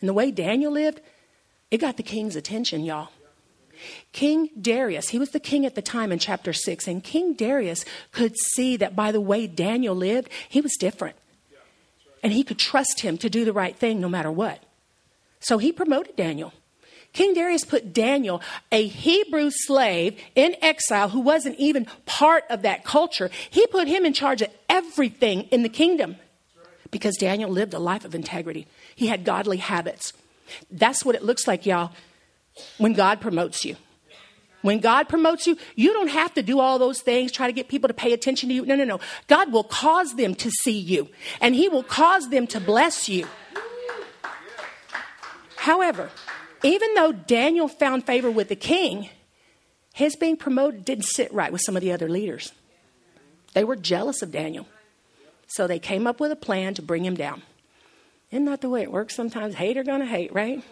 And 0.00 0.08
the 0.08 0.14
way 0.14 0.30
Daniel 0.30 0.72
lived, 0.72 1.00
it 1.70 1.78
got 1.78 1.96
the 1.96 2.02
king's 2.02 2.36
attention, 2.36 2.84
y'all. 2.84 3.08
King 4.12 4.50
Darius, 4.60 5.08
he 5.08 5.18
was 5.18 5.30
the 5.30 5.40
king 5.40 5.66
at 5.66 5.74
the 5.74 5.82
time 5.82 6.12
in 6.12 6.18
chapter 6.18 6.52
6, 6.52 6.86
and 6.86 7.02
King 7.02 7.34
Darius 7.34 7.84
could 8.12 8.36
see 8.36 8.76
that 8.76 8.94
by 8.94 9.12
the 9.12 9.20
way 9.20 9.46
Daniel 9.46 9.94
lived, 9.94 10.30
he 10.48 10.60
was 10.60 10.76
different. 10.78 11.16
And 12.22 12.32
he 12.32 12.44
could 12.44 12.58
trust 12.58 13.00
him 13.00 13.18
to 13.18 13.28
do 13.28 13.44
the 13.44 13.52
right 13.52 13.76
thing 13.76 14.00
no 14.00 14.08
matter 14.08 14.30
what. 14.30 14.62
So 15.40 15.58
he 15.58 15.72
promoted 15.72 16.16
Daniel. 16.16 16.54
King 17.14 17.32
Darius 17.32 17.64
put 17.64 17.94
Daniel, 17.94 18.42
a 18.70 18.86
Hebrew 18.86 19.50
slave 19.50 20.20
in 20.34 20.56
exile 20.60 21.08
who 21.08 21.20
wasn't 21.20 21.58
even 21.58 21.86
part 22.04 22.44
of 22.50 22.62
that 22.62 22.84
culture, 22.84 23.30
he 23.48 23.66
put 23.68 23.88
him 23.88 24.04
in 24.04 24.12
charge 24.12 24.42
of 24.42 24.50
everything 24.68 25.42
in 25.44 25.62
the 25.62 25.68
kingdom 25.68 26.16
because 26.90 27.16
Daniel 27.16 27.50
lived 27.50 27.72
a 27.72 27.78
life 27.78 28.04
of 28.04 28.14
integrity. 28.14 28.66
He 28.94 29.06
had 29.06 29.24
godly 29.24 29.56
habits. 29.56 30.12
That's 30.70 31.04
what 31.04 31.14
it 31.14 31.22
looks 31.22 31.46
like, 31.46 31.64
y'all, 31.64 31.92
when 32.78 32.92
God 32.92 33.20
promotes 33.20 33.64
you. 33.64 33.76
When 34.62 34.80
God 34.80 35.08
promotes 35.08 35.46
you, 35.46 35.56
you 35.76 35.92
don't 35.92 36.08
have 36.08 36.34
to 36.34 36.42
do 36.42 36.58
all 36.58 36.78
those 36.78 37.00
things, 37.00 37.30
try 37.30 37.46
to 37.46 37.52
get 37.52 37.68
people 37.68 37.86
to 37.86 37.94
pay 37.94 38.12
attention 38.12 38.48
to 38.48 38.54
you. 38.54 38.66
No, 38.66 38.74
no, 38.74 38.84
no. 38.84 38.98
God 39.28 39.52
will 39.52 39.62
cause 39.62 40.14
them 40.14 40.34
to 40.36 40.50
see 40.50 40.78
you, 40.78 41.08
and 41.40 41.54
He 41.54 41.68
will 41.68 41.82
cause 41.82 42.28
them 42.30 42.46
to 42.48 42.60
bless 42.60 43.08
you. 43.08 43.26
However, 45.56 46.10
even 46.64 46.94
though 46.94 47.12
Daniel 47.12 47.68
found 47.68 48.06
favor 48.06 48.30
with 48.30 48.48
the 48.48 48.56
king, 48.56 49.10
his 49.92 50.16
being 50.16 50.36
promoted 50.36 50.84
didn't 50.84 51.04
sit 51.04 51.32
right 51.32 51.52
with 51.52 51.60
some 51.60 51.76
of 51.76 51.82
the 51.82 51.92
other 51.92 52.08
leaders. 52.08 52.52
They 53.52 53.62
were 53.62 53.76
jealous 53.76 54.22
of 54.22 54.32
Daniel. 54.32 54.66
So 55.46 55.66
they 55.66 55.78
came 55.78 56.06
up 56.06 56.18
with 56.18 56.32
a 56.32 56.36
plan 56.36 56.74
to 56.74 56.82
bring 56.82 57.04
him 57.04 57.14
down. 57.14 57.42
Isn't 58.30 58.46
that 58.46 58.62
the 58.62 58.70
way 58.70 58.82
it 58.82 58.90
works 58.90 59.14
sometimes? 59.14 59.54
Hate 59.54 59.76
are 59.76 59.84
going 59.84 60.00
to 60.00 60.06
hate, 60.06 60.32
right? 60.32 60.64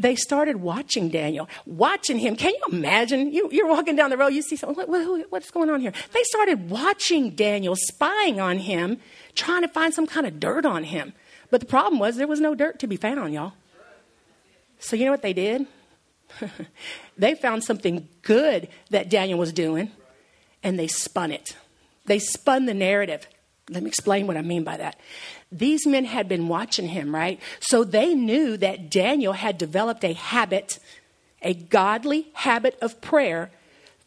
they 0.00 0.16
started 0.16 0.56
watching 0.56 1.10
Daniel, 1.10 1.48
watching 1.66 2.18
him. 2.18 2.34
Can 2.34 2.54
you 2.54 2.78
imagine? 2.78 3.32
You, 3.32 3.50
are 3.64 3.68
walking 3.68 3.96
down 3.96 4.08
the 4.08 4.16
road, 4.16 4.28
you 4.28 4.40
see 4.40 4.56
something, 4.56 4.76
what, 4.76 4.88
what, 4.88 5.30
what's 5.30 5.50
going 5.50 5.68
on 5.68 5.80
here? 5.80 5.92
They 6.12 6.22
started 6.24 6.70
watching 6.70 7.30
Daniel, 7.30 7.76
spying 7.76 8.40
on 8.40 8.58
him, 8.58 8.98
trying 9.34 9.62
to 9.62 9.68
find 9.68 9.92
some 9.92 10.06
kind 10.06 10.26
of 10.26 10.40
dirt 10.40 10.64
on 10.64 10.84
him. 10.84 11.12
But 11.50 11.60
the 11.60 11.66
problem 11.66 11.98
was 11.98 12.16
there 12.16 12.26
was 12.26 12.40
no 12.40 12.54
dirt 12.54 12.78
to 12.80 12.86
be 12.86 12.96
found, 12.96 13.34
y'all. 13.34 13.52
So 14.78 14.96
you 14.96 15.04
know 15.04 15.10
what 15.10 15.22
they 15.22 15.32
did? 15.32 15.66
they 17.18 17.34
found 17.34 17.64
something 17.64 18.08
good 18.22 18.68
that 18.90 19.10
Daniel 19.10 19.38
was 19.38 19.52
doing, 19.52 19.90
and 20.62 20.78
they 20.78 20.86
spun 20.86 21.32
it. 21.32 21.56
They 22.06 22.18
spun 22.18 22.66
the 22.66 22.74
narrative. 22.74 23.26
Let 23.68 23.82
me 23.82 23.88
explain 23.88 24.26
what 24.26 24.36
I 24.36 24.42
mean 24.42 24.64
by 24.64 24.76
that. 24.78 24.98
These 25.52 25.86
men 25.86 26.04
had 26.04 26.28
been 26.28 26.48
watching 26.48 26.88
him, 26.88 27.14
right? 27.14 27.40
So 27.60 27.84
they 27.84 28.14
knew 28.14 28.56
that 28.56 28.90
Daniel 28.90 29.32
had 29.32 29.58
developed 29.58 30.04
a 30.04 30.12
habit, 30.12 30.78
a 31.42 31.54
godly 31.54 32.28
habit 32.32 32.78
of 32.80 33.00
prayer 33.00 33.50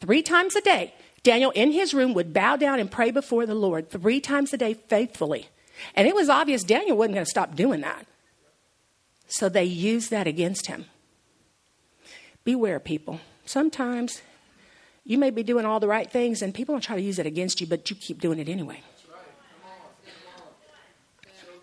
three 0.00 0.22
times 0.22 0.56
a 0.56 0.60
day. 0.60 0.92
Daniel 1.22 1.50
in 1.52 1.72
his 1.72 1.94
room 1.94 2.12
would 2.14 2.34
bow 2.34 2.56
down 2.56 2.78
and 2.78 2.90
pray 2.90 3.10
before 3.10 3.46
the 3.46 3.54
Lord 3.54 3.90
three 3.90 4.20
times 4.20 4.52
a 4.52 4.58
day 4.58 4.74
faithfully. 4.74 5.48
And 5.94 6.06
it 6.06 6.14
was 6.14 6.28
obvious 6.28 6.64
Daniel 6.64 6.96
wasn't 6.96 7.14
going 7.14 7.24
to 7.24 7.30
stop 7.30 7.54
doing 7.54 7.80
that. 7.82 8.06
So 9.28 9.48
they 9.48 9.64
used 9.64 10.10
that 10.10 10.26
against 10.26 10.66
him. 10.66 10.86
Beware, 12.44 12.78
people. 12.78 13.20
Sometimes 13.46 14.22
you 15.04 15.18
may 15.18 15.30
be 15.30 15.42
doing 15.42 15.64
all 15.64 15.80
the 15.80 15.88
right 15.88 16.10
things 16.10 16.42
and 16.42 16.54
people 16.54 16.74
will 16.74 16.82
try 16.82 16.96
to 16.96 17.02
use 17.02 17.18
it 17.18 17.26
against 17.26 17.60
you, 17.60 17.66
but 17.66 17.88
you 17.90 17.96
keep 17.96 18.20
doing 18.20 18.38
it 18.38 18.48
anyway. 18.48 18.80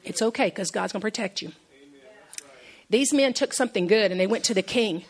It's 0.03 0.21
okay 0.21 0.45
because 0.47 0.71
God's 0.71 0.93
going 0.93 1.01
to 1.01 1.05
protect 1.05 1.41
you. 1.41 1.51
These 2.89 3.13
men 3.13 3.33
took 3.33 3.53
something 3.53 3.87
good 3.87 4.11
and 4.11 4.19
they 4.19 4.27
went 4.27 4.43
to 4.45 4.53
the 4.53 4.61
king 4.61 5.05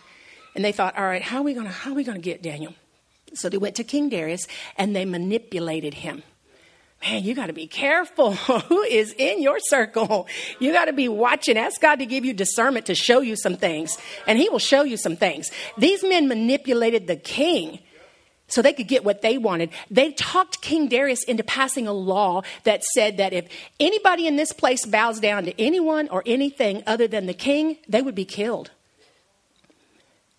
and 0.55 0.63
they 0.63 0.71
thought, 0.71 0.97
all 0.97 1.05
right, 1.05 1.21
how 1.21 1.39
are 1.39 1.43
we 1.43 1.53
going 1.53 1.65
to, 1.65 1.71
how 1.71 1.91
are 1.91 1.95
we 1.95 2.03
going 2.03 2.17
to 2.17 2.21
get 2.21 2.43
Daniel? 2.43 2.73
So 3.33 3.47
they 3.47 3.57
went 3.57 3.75
to 3.77 3.83
King 3.83 4.09
Darius 4.09 4.45
and 4.77 4.95
they 4.95 5.05
manipulated 5.05 5.95
him. 5.95 6.23
Man, 7.01 7.23
you 7.23 7.33
got 7.33 7.47
to 7.47 7.53
be 7.53 7.67
careful 7.67 8.33
who 8.35 8.81
is 8.83 9.13
in 9.17 9.41
your 9.41 9.59
circle. 9.59 10.27
You 10.59 10.71
got 10.71 10.85
to 10.85 10.93
be 10.93 11.07
watching. 11.07 11.57
Ask 11.57 11.81
God 11.81 11.95
to 11.95 12.05
give 12.05 12.25
you 12.25 12.33
discernment 12.33 12.85
to 12.87 12.95
show 12.95 13.21
you 13.21 13.35
some 13.35 13.57
things, 13.57 13.97
and 14.27 14.37
He 14.37 14.49
will 14.49 14.59
show 14.59 14.83
you 14.83 14.97
some 14.97 15.15
things. 15.15 15.49
These 15.77 16.03
men 16.03 16.27
manipulated 16.27 17.07
the 17.07 17.15
king 17.15 17.79
so 18.47 18.61
they 18.61 18.73
could 18.73 18.87
get 18.87 19.03
what 19.03 19.21
they 19.21 19.37
wanted. 19.37 19.69
They 19.89 20.11
talked 20.11 20.61
King 20.61 20.89
Darius 20.89 21.23
into 21.23 21.43
passing 21.43 21.87
a 21.87 21.93
law 21.93 22.41
that 22.65 22.83
said 22.83 23.17
that 23.17 23.33
if 23.33 23.47
anybody 23.79 24.27
in 24.27 24.35
this 24.35 24.51
place 24.51 24.85
bows 24.85 25.19
down 25.19 25.45
to 25.45 25.61
anyone 25.61 26.09
or 26.09 26.21
anything 26.25 26.83
other 26.85 27.07
than 27.07 27.27
the 27.27 27.33
king, 27.33 27.77
they 27.87 28.01
would 28.01 28.15
be 28.15 28.25
killed. 28.25 28.71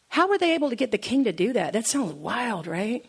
How 0.09 0.29
were 0.29 0.37
they 0.37 0.55
able 0.55 0.69
to 0.69 0.77
get 0.77 0.91
the 0.91 0.99
king 0.99 1.25
to 1.25 1.33
do 1.33 1.55
that? 1.55 1.73
That 1.73 1.87
sounds 1.87 2.13
wild, 2.13 2.67
right? 2.67 3.05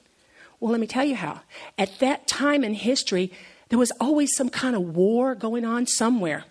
Well, 0.64 0.72
let 0.72 0.80
me 0.80 0.88
tell 0.88 1.04
you 1.04 1.16
how. 1.16 1.42
At 1.78 2.00
that 2.00 2.26
time 2.26 2.64
in 2.64 2.74
history, 2.74 3.34
there 3.68 3.78
was 3.78 3.92
always 4.00 4.34
some 4.34 4.50
kind 4.50 4.76
of 4.76 4.96
war 4.96 5.36
going 5.36 5.66
on 5.66 5.88
somewhere. 5.88 6.46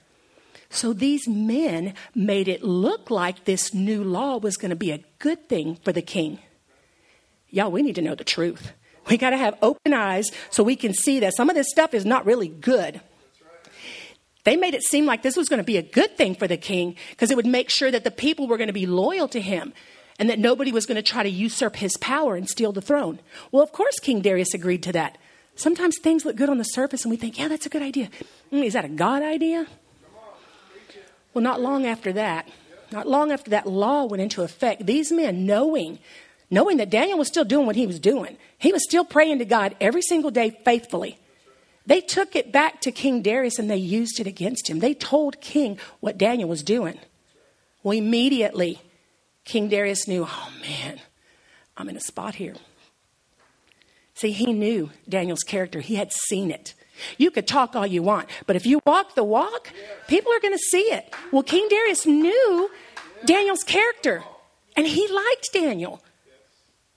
So 0.69 0.92
these 0.92 1.26
men 1.26 1.95
made 2.14 2.47
it 2.47 2.62
look 2.62 3.11
like 3.11 3.47
this 3.47 3.73
new 3.73 4.04
law 4.04 4.37
was 4.37 4.59
going 4.59 4.71
to 4.71 4.76
be 4.76 4.90
a 4.90 5.02
good 5.19 5.49
thing 5.49 5.78
for 5.83 5.92
the 5.92 6.02
king 6.02 6.38
y'all, 7.52 7.71
we 7.71 7.83
need 7.83 7.95
to 7.95 8.02
know 8.02 8.16
the 8.16 8.25
truth. 8.25 8.73
We 9.09 9.16
got 9.16 9.31
to 9.31 9.37
have 9.37 9.57
open 9.62 9.92
eyes 9.92 10.31
so 10.50 10.62
we 10.62 10.75
can 10.75 10.95
see 10.95 11.21
that 11.21 11.37
some 11.37 11.50
of 11.50 11.54
this 11.54 11.71
stuff 11.71 11.95
is 11.95 12.04
not 12.04 12.26
really 12.26 12.49
good. 12.49 13.00
They 14.45 14.57
made 14.57 14.75
it 14.75 14.83
seem 14.83 15.07
like 15.07 15.23
this 15.23 15.37
was 15.37 15.49
going 15.49 15.59
to 15.59 15.64
be 15.64 15.76
a 15.76 15.83
good 15.83 16.16
thing 16.16 16.35
for 16.35 16.49
the 16.49 16.57
king 16.57 16.97
because 17.11 17.31
it 17.31 17.37
would 17.37 17.47
make 17.47 17.71
sure 17.71 17.90
that 17.90 18.02
the 18.02 18.11
people 18.11 18.49
were 18.49 18.57
going 18.57 18.69
to 18.69 18.73
be 18.73 18.87
loyal 18.87 19.28
to 19.28 19.40
him 19.40 19.73
and 20.23 20.31
that 20.31 20.38
nobody 20.38 20.71
was 20.71 20.87
going 20.87 20.95
to 20.95 21.02
try 21.02 21.25
to 21.25 21.29
usurp 21.29 21.75
his 21.75 21.97
power 21.97 22.37
and 22.37 22.49
steal 22.49 22.71
the 22.71 22.81
throne. 22.81 23.19
Well, 23.50 23.61
of 23.61 23.73
course, 23.73 23.99
King 23.99 24.21
Darius 24.21 24.55
agreed 24.55 24.81
to 24.85 24.93
that. 24.93 25.19
Sometimes 25.57 25.99
things 25.99 26.25
look 26.25 26.37
good 26.37 26.49
on 26.49 26.59
the 26.59 26.62
surface 26.62 27.02
and 27.02 27.11
we 27.11 27.17
think, 27.17 27.41
yeah, 27.41 27.49
that's 27.49 27.67
a 27.67 27.69
good 27.69 27.83
idea. 27.83 28.09
Mm, 28.52 28.64
is 28.64 28.75
that 28.75 28.85
a 28.85 28.88
God 28.88 29.25
idea? 29.25 29.67
Well, 31.35 31.43
not 31.43 31.61
long 31.61 31.87
after 31.87 32.12
that, 32.12 32.49
not 32.93 33.09
long 33.09 33.33
after 33.33 33.50
that 33.50 33.67
law 33.67 34.05
went 34.05 34.23
into 34.23 34.43
effect, 34.43 34.87
these 34.87 35.11
men, 35.11 35.45
knowing 35.45 35.99
knowing 36.52 36.76
that 36.76 36.88
Daniel 36.91 37.19
was 37.19 37.26
still 37.26 37.45
doing 37.45 37.67
what 37.67 37.75
he 37.75 37.88
was 37.88 37.99
doing. 37.99 38.37
He 38.59 38.73
was 38.73 38.85
still 38.85 39.05
praying 39.05 39.41
to 39.41 39.45
God 39.45 39.75
every 39.81 40.02
single 40.02 40.31
day 40.31 40.57
faithfully. 40.64 41.19
They 41.85 42.00
took 42.00 42.37
it 42.37 42.52
back 42.52 42.81
to 42.83 42.93
King 42.93 43.23
Darius 43.23 43.59
and 43.59 43.69
they 43.69 43.76
used 43.76 44.21
it 44.21 44.29
against 44.29 44.71
him. 44.71 44.79
They 44.79 44.95
told 44.95 45.41
King 45.41 45.81
what 45.99 46.17
Daniel 46.17 46.49
was 46.49 46.62
doing. 46.62 47.00
Well, 47.83 47.99
immediately, 47.99 48.79
King 49.45 49.69
Darius 49.69 50.07
knew, 50.07 50.27
oh 50.29 50.53
man, 50.61 51.01
I'm 51.77 51.89
in 51.89 51.97
a 51.97 52.01
spot 52.01 52.37
here. 52.37 52.55
See, 54.15 54.33
he 54.33 54.53
knew 54.53 54.91
Daniel's 55.09 55.43
character, 55.43 55.81
he 55.81 55.97
had 55.97 56.13
seen 56.13 56.51
it. 56.51 56.75
You 57.19 57.31
could 57.31 57.49
talk 57.49 57.75
all 57.75 57.87
you 57.87 58.03
want, 58.03 58.29
but 58.47 58.57
if 58.57 58.67
you 58.67 58.81
walk 58.85 59.15
the 59.15 59.25
walk, 59.25 59.73
people 60.09 60.33
are 60.33 60.41
going 60.41 60.55
to 60.55 60.59
see 60.71 60.83
it. 60.93 61.13
Well, 61.33 61.43
King 61.43 61.67
Darius 61.69 62.07
knew 62.07 62.71
Daniel's 63.25 63.65
character, 63.65 64.23
and 64.77 64.87
he 64.87 65.09
liked 65.09 65.49
Daniel. 65.53 66.03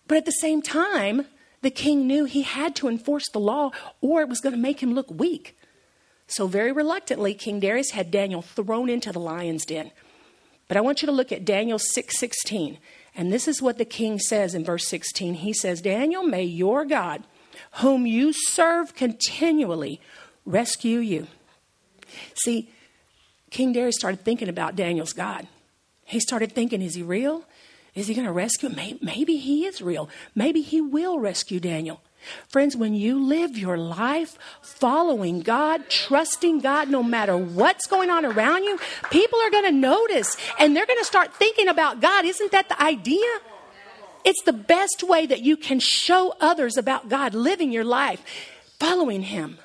But 0.08 0.18
at 0.18 0.25
the 0.25 0.32
same 0.32 0.62
time, 0.62 1.25
the 1.62 1.72
king 1.72 2.06
knew 2.06 2.25
he 2.25 2.44
had 2.44 2.75
to 2.75 2.88
enforce 2.88 3.28
the 3.32 3.40
law 3.40 3.72
or 4.02 4.22
it 4.22 4.30
was 4.30 4.40
going 4.40 4.54
to 4.54 4.62
make 4.62 4.84
him 4.84 4.94
look 4.94 5.10
weak. 5.10 5.58
So, 6.28 6.48
very 6.48 6.72
reluctantly, 6.72 7.34
King 7.34 7.60
Darius 7.60 7.92
had 7.92 8.12
Daniel 8.12 8.42
thrown 8.42 8.90
into 8.90 9.12
the 9.12 9.20
lion's 9.20 9.66
den. 9.66 9.92
But 10.67 10.77
I 10.77 10.81
want 10.81 11.01
you 11.01 11.05
to 11.05 11.12
look 11.12 11.31
at 11.31 11.45
Daniel 11.45 11.79
6:16. 11.79 12.77
and 13.17 13.31
this 13.31 13.48
is 13.48 13.62
what 13.62 13.77
the 13.77 13.86
king 13.86 14.19
says 14.19 14.53
in 14.53 14.65
verse 14.65 14.88
16. 14.88 15.36
He 15.36 15.53
says, 15.53 15.79
"Daniel, 15.81 16.24
may 16.24 16.43
your 16.43 16.84
God, 16.84 17.24
whom 17.75 18.05
you 18.05 18.34
serve 18.34 18.93
continually, 18.93 20.01
rescue 20.45 21.00
you." 21.00 21.27
See, 22.34 22.69
King 23.51 23.72
Darius 23.72 23.95
started 23.95 24.25
thinking 24.25 24.50
about 24.50 24.75
Daniel's 24.75 25.13
God. 25.13 25.48
He 26.03 26.19
started 26.19 26.51
thinking, 26.51 26.81
is 26.81 26.95
he 26.95 27.03
real? 27.03 27.45
Is 27.93 28.07
he 28.07 28.13
going 28.13 28.27
to 28.27 28.34
rescue? 28.34 28.69
Maybe, 28.69 29.00
maybe 29.01 29.38
he 29.38 29.65
is 29.65 29.81
real. 29.81 30.10
Maybe 30.36 30.62
he 30.62 30.81
will 30.81 31.19
rescue 31.19 31.60
Daniel. 31.60 32.01
Friends, 32.48 32.75
when 32.75 32.94
you 32.94 33.24
live 33.24 33.58
your 33.58 33.77
life 33.77 34.38
following 34.62 35.41
God, 35.41 35.89
trusting 35.89 36.60
God 36.60 36.89
no 36.89 37.03
matter 37.03 37.38
what's 37.38 37.88
going 37.88 38.10
on 38.10 38.25
around 38.25 38.63
you, 38.63 38.79
people 39.12 39.39
are 39.39 39.50
going 39.50 39.65
to 39.65 39.72
notice 39.72 40.36
and 40.60 40.75
they're 40.75 40.86
going 40.86 41.00
to 41.00 41.05
start 41.05 41.34
thinking 41.34 41.67
about 41.67 42.01
God. 42.01 42.25
Isn't 42.25 42.51
that 42.51 42.70
the 42.70 42.82
idea? 42.82 43.27
It's 44.24 44.44
the 44.44 44.53
best 44.53 45.03
way 45.03 45.25
that 45.27 45.41
you 45.41 45.55
can 45.55 45.79
show 45.79 46.36
others 46.41 46.77
about 46.77 47.10
God, 47.10 47.34
living 47.34 47.72
your 47.72 47.84
life, 47.84 48.24
following 48.79 49.22
Him. 49.22 49.60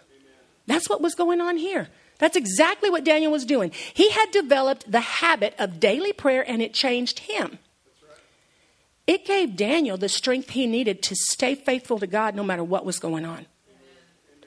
That's 0.67 0.89
what 0.89 1.01
was 1.01 1.15
going 1.15 1.41
on 1.41 1.57
here. 1.57 1.89
That's 2.21 2.37
exactly 2.37 2.91
what 2.91 3.03
Daniel 3.03 3.33
was 3.33 3.47
doing. 3.47 3.73
He 3.95 4.11
had 4.11 4.31
developed 4.31 4.91
the 4.91 5.01
habit 5.01 5.55
of 5.59 5.81
daily 5.81 6.13
prayer 6.13 6.45
and 6.47 6.61
it 6.63 6.75
changed 6.75 7.21
him. 7.21 7.59
It 9.11 9.25
gave 9.25 9.57
Daniel 9.57 9.97
the 9.97 10.09
strength 10.09 10.51
he 10.51 10.69
needed 10.69 11.03
to 11.03 11.17
stay 11.17 11.57
faithful 11.57 11.99
to 11.99 12.07
God 12.07 12.37
no 12.37 12.45
matter 12.45 12.63
what 12.63 12.85
was 12.85 13.01
going 13.01 13.25
on. 13.25 13.47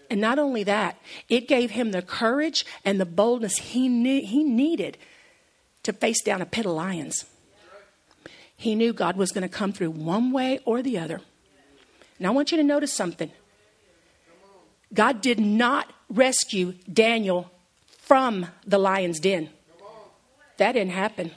And 0.10 0.22
not 0.22 0.40
only 0.40 0.64
that, 0.64 0.98
it 1.28 1.50
gave 1.50 1.72
him 1.72 1.92
the 1.92 2.02
courage 2.02 2.66
and 2.86 2.98
the 2.98 3.06
boldness 3.06 3.58
he, 3.58 3.90
knew, 3.90 4.26
he 4.26 4.42
needed 4.42 4.98
to 5.84 5.92
face 5.92 6.24
down 6.24 6.42
a 6.42 6.46
pit 6.46 6.66
of 6.66 6.72
lions. 6.72 7.26
He 8.56 8.74
knew 8.74 8.94
God 8.94 9.18
was 9.18 9.34
going 9.34 9.42
to 9.42 9.54
come 9.54 9.74
through 9.74 9.92
one 9.92 10.32
way 10.32 10.62
or 10.64 10.82
the 10.82 10.98
other. 10.98 11.20
Now, 12.18 12.30
I 12.30 12.32
want 12.32 12.54
you 12.54 12.58
to 12.58 12.64
notice 12.64 12.94
something. 12.94 13.34
God 14.94 15.20
did 15.20 15.42
not 15.42 15.92
rescue 16.08 16.76
Daniel 16.90 17.52
from 17.98 18.46
the 18.66 18.78
lion's 18.78 19.20
den. 19.20 19.50
That 20.56 20.72
didn't 20.72 20.94
happen. 20.94 21.32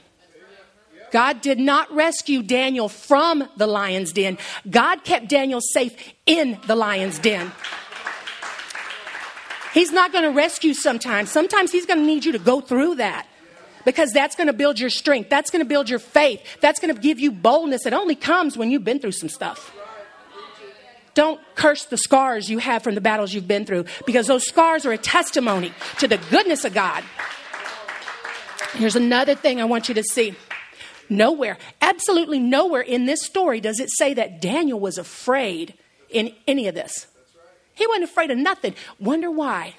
God 1.11 1.41
did 1.41 1.59
not 1.59 1.91
rescue 1.93 2.43
Daniel 2.43 2.89
from 2.89 3.47
the 3.57 3.67
lion's 3.67 4.11
den. 4.11 4.37
God 4.69 5.03
kept 5.03 5.29
Daniel 5.29 5.61
safe 5.61 5.95
in 6.25 6.59
the 6.67 6.75
lion's 6.75 7.19
den. 7.19 7.51
He's 9.73 9.91
not 9.91 10.11
going 10.11 10.23
to 10.23 10.31
rescue 10.31 10.73
sometimes. 10.73 11.31
Sometimes 11.31 11.71
He's 11.71 11.85
going 11.85 11.99
to 11.99 12.05
need 12.05 12.25
you 12.25 12.31
to 12.31 12.39
go 12.39 12.61
through 12.61 12.95
that 12.95 13.27
because 13.85 14.11
that's 14.11 14.35
going 14.35 14.47
to 14.47 14.53
build 14.53 14.79
your 14.79 14.89
strength. 14.89 15.29
That's 15.29 15.49
going 15.49 15.61
to 15.61 15.67
build 15.67 15.89
your 15.89 15.99
faith. 15.99 16.41
That's 16.61 16.79
going 16.79 16.93
to 16.93 16.99
give 16.99 17.19
you 17.19 17.31
boldness. 17.31 17.85
It 17.85 17.93
only 17.93 18.15
comes 18.15 18.57
when 18.57 18.71
you've 18.71 18.83
been 18.83 18.99
through 18.99 19.13
some 19.13 19.29
stuff. 19.29 19.73
Don't 21.13 21.39
curse 21.55 21.85
the 21.85 21.97
scars 21.97 22.49
you 22.49 22.59
have 22.59 22.83
from 22.83 22.95
the 22.95 23.01
battles 23.01 23.33
you've 23.33 23.47
been 23.47 23.65
through 23.65 23.85
because 24.05 24.27
those 24.27 24.45
scars 24.45 24.85
are 24.85 24.91
a 24.91 24.97
testimony 24.97 25.71
to 25.99 26.07
the 26.07 26.17
goodness 26.29 26.65
of 26.65 26.73
God. 26.73 27.03
Here's 28.73 28.95
another 28.95 29.33
thing 29.33 29.59
I 29.61 29.65
want 29.65 29.89
you 29.89 29.95
to 29.95 30.03
see. 30.03 30.35
Nowhere, 31.09 31.57
absolutely 31.81 32.39
nowhere 32.39 32.81
in 32.81 33.05
this 33.05 33.23
story 33.23 33.61
does 33.61 33.79
it 33.79 33.89
say 33.91 34.13
that 34.13 34.41
Daniel 34.41 34.79
was 34.79 34.97
afraid 34.97 35.73
in 36.09 36.33
any 36.47 36.67
of 36.67 36.75
this. 36.75 37.07
He 37.73 37.85
wasn't 37.87 38.05
afraid 38.05 38.31
of 38.31 38.37
nothing. 38.37 38.73
Wonder 38.99 39.29
why? 39.31 39.75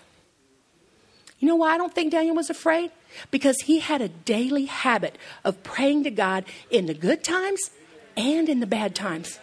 You 1.39 1.49
know 1.49 1.57
why 1.57 1.75
I 1.75 1.79
don't 1.79 1.95
think 1.95 2.13
Daniel 2.13 2.37
was 2.37 2.51
afraid? 2.51 2.91
Because 3.31 3.61
he 3.63 3.79
had 3.81 4.01
a 4.01 4.09
daily 4.09 4.67
habit 4.67 5.17
of 5.45 5.63
praying 5.63 6.05
to 6.05 6.11
God 6.11 6.45
in 6.71 6.87
the 6.87 6.95
good 6.95 7.23
times 7.23 7.71
and 8.17 8.49
in 8.49 8.61
the 8.61 8.67
bad 8.67 8.95
times. 8.95 9.39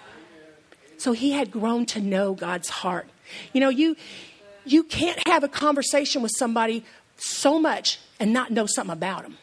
So 0.97 1.11
he 1.11 1.31
had 1.31 1.51
grown 1.51 1.85
to 1.87 2.01
know 2.01 2.33
God's 2.33 2.69
heart. 2.69 3.07
You 3.53 3.61
know, 3.61 3.69
you 3.69 3.95
you 4.65 4.83
can't 4.83 5.25
have 5.27 5.43
a 5.43 5.47
conversation 5.47 6.21
with 6.21 6.31
somebody 6.37 6.83
so 7.17 7.59
much 7.59 7.99
and 8.19 8.33
not 8.33 8.51
know 8.51 8.65
something 8.65 8.93
about 8.93 9.23
them. 9.23 9.37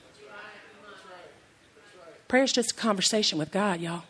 Prayer 2.33 2.45
is 2.45 2.53
just 2.55 2.73
a 2.73 2.75
conversation 2.75 3.39
with 3.39 3.51
God, 3.51 3.83
y'all. 3.83 4.05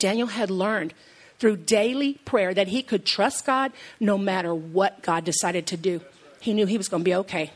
Daniel 0.00 0.26
had 0.26 0.50
learned 0.50 0.92
through 1.38 1.58
daily 1.58 2.14
prayer 2.24 2.52
that 2.52 2.66
he 2.66 2.82
could 2.82 3.06
trust 3.06 3.46
God 3.46 3.70
no 4.00 4.18
matter 4.18 4.52
what 4.52 5.00
God 5.00 5.24
decided 5.24 5.68
to 5.68 5.76
do. 5.76 6.00
He 6.40 6.52
knew 6.52 6.66
he 6.66 6.76
was 6.76 6.88
going 6.88 7.02
to 7.02 7.08
be 7.08 7.14
okay. 7.14 7.52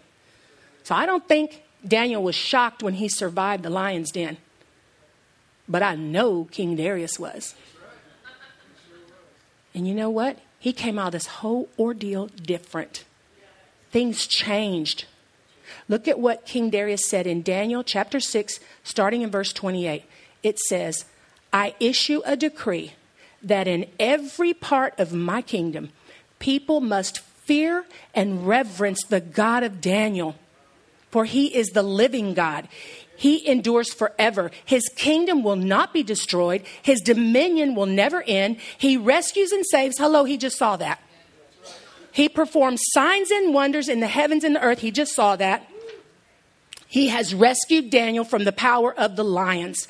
So 0.85 0.95
I 0.95 1.05
don't 1.05 1.27
think 1.27 1.65
Daniel 1.85 2.23
was 2.23 2.37
shocked 2.37 2.81
when 2.81 2.95
he 2.95 3.09
survived 3.09 3.65
the 3.65 3.71
lion's 3.71 4.13
den. 4.13 4.37
But 5.69 5.83
I 5.83 5.97
know 5.97 6.45
King 6.45 6.77
Darius 6.77 7.19
was. 7.19 7.57
And 9.75 9.89
you 9.89 9.97
know 9.97 10.11
what? 10.11 10.39
He 10.61 10.73
came 10.73 10.97
out 10.97 11.09
of 11.09 11.13
this 11.15 11.27
whole 11.27 11.69
ordeal 11.77 12.29
different. 12.29 13.05
Things 13.91 14.29
changed. 14.29 15.07
Look 15.89 16.09
at 16.09 16.19
what 16.19 16.47
King 16.47 16.71
Darius 16.71 17.09
said 17.09 17.27
in 17.27 17.43
Daniel 17.43 17.83
chapter 17.83 18.21
6, 18.21 18.61
starting 18.83 19.23
in 19.23 19.31
verse 19.31 19.53
28. 19.53 20.05
It 20.43 20.59
says, 20.59 21.05
I 21.53 21.75
issue 21.81 22.23
a 22.25 22.37
decree 22.37 22.93
that 23.43 23.69
in 23.69 23.87
every 23.99 24.53
part 24.53 24.99
of 24.99 25.13
my 25.13 25.43
kingdom, 25.43 25.91
people 26.39 26.81
must 26.81 27.21
fear 27.21 27.85
and 28.15 28.47
reverence 28.47 29.05
the 29.05 29.21
God 29.21 29.63
of 29.63 29.81
Daniel, 29.81 30.37
for 31.11 31.25
he 31.25 31.55
is 31.55 31.69
the 31.69 31.83
living 31.83 32.35
God. 32.35 32.69
He 33.17 33.49
endures 33.49 33.93
forever. 33.93 34.51
His 34.65 34.89
kingdom 34.95 35.43
will 35.43 35.57
not 35.57 35.93
be 35.93 36.03
destroyed. 36.03 36.63
His 36.83 37.01
dominion 37.01 37.75
will 37.75 37.87
never 37.87 38.23
end. 38.27 38.59
He 38.77 38.97
rescues 38.97 39.51
and 39.51 39.65
saves. 39.67 39.99
Hello, 39.99 40.25
he 40.25 40.37
just 40.37 40.57
saw 40.57 40.77
that. 40.77 41.01
He 42.19 42.29
performs 42.29 42.83
signs 42.87 43.31
and 43.31 43.55
wonders 43.55 43.89
in 43.89 44.01
the 44.01 44.09
heavens 44.09 44.43
and 44.43 44.57
the 44.57 44.61
earth. 44.61 44.81
He 44.81 44.91
just 44.91 45.15
saw 45.15 45.37
that. 45.37 45.71
He 46.89 47.11
has 47.11 47.33
rescued 47.33 47.91
Daniel 47.91 48.25
from 48.25 48.43
the 48.43 48.51
power 48.51 48.93
of 48.93 49.15
the 49.15 49.23
lions. 49.23 49.87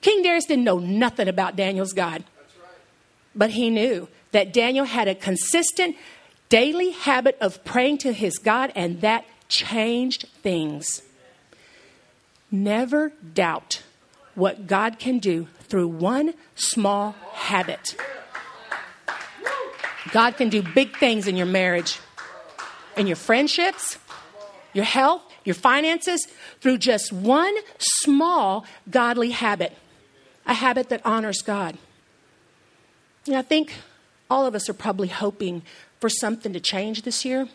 King 0.00 0.22
Darius 0.22 0.44
didn't 0.44 0.62
know 0.62 0.78
nothing 0.78 1.26
about 1.26 1.56
Daniel's 1.56 1.92
God, 1.92 2.22
but 3.34 3.50
he 3.50 3.68
knew 3.68 4.06
that 4.30 4.52
Daniel 4.52 4.84
had 4.84 5.08
a 5.08 5.14
consistent 5.16 5.96
daily 6.48 6.92
habit 6.92 7.36
of 7.40 7.64
praying 7.64 7.98
to 7.98 8.12
his 8.12 8.38
God, 8.38 8.70
and 8.76 9.00
that 9.00 9.24
changed 9.48 10.28
things. 10.44 11.02
Never 12.48 13.10
doubt 13.34 13.82
what 14.36 14.68
God 14.68 15.00
can 15.00 15.18
do 15.18 15.48
through 15.62 15.88
one 15.88 16.34
small 16.54 17.16
habit. 17.32 17.96
God 20.12 20.36
can 20.36 20.48
do 20.48 20.62
big 20.62 20.96
things 20.96 21.26
in 21.26 21.36
your 21.36 21.46
marriage, 21.46 21.98
in 22.96 23.06
your 23.06 23.16
friendships, 23.16 23.98
your 24.72 24.84
health, 24.84 25.22
your 25.44 25.54
finances, 25.54 26.26
through 26.60 26.78
just 26.78 27.12
one 27.12 27.54
small 27.78 28.64
godly 28.90 29.30
habit, 29.30 29.76
a 30.46 30.54
habit 30.54 30.88
that 30.90 31.00
honors 31.04 31.42
God. 31.42 31.76
Know, 33.26 33.38
I 33.38 33.42
think 33.42 33.74
all 34.30 34.46
of 34.46 34.54
us 34.54 34.68
are 34.68 34.74
probably 34.74 35.08
hoping 35.08 35.62
for 36.00 36.08
something 36.08 36.52
to 36.52 36.60
change 36.60 37.02
this 37.02 37.24
year. 37.24 37.48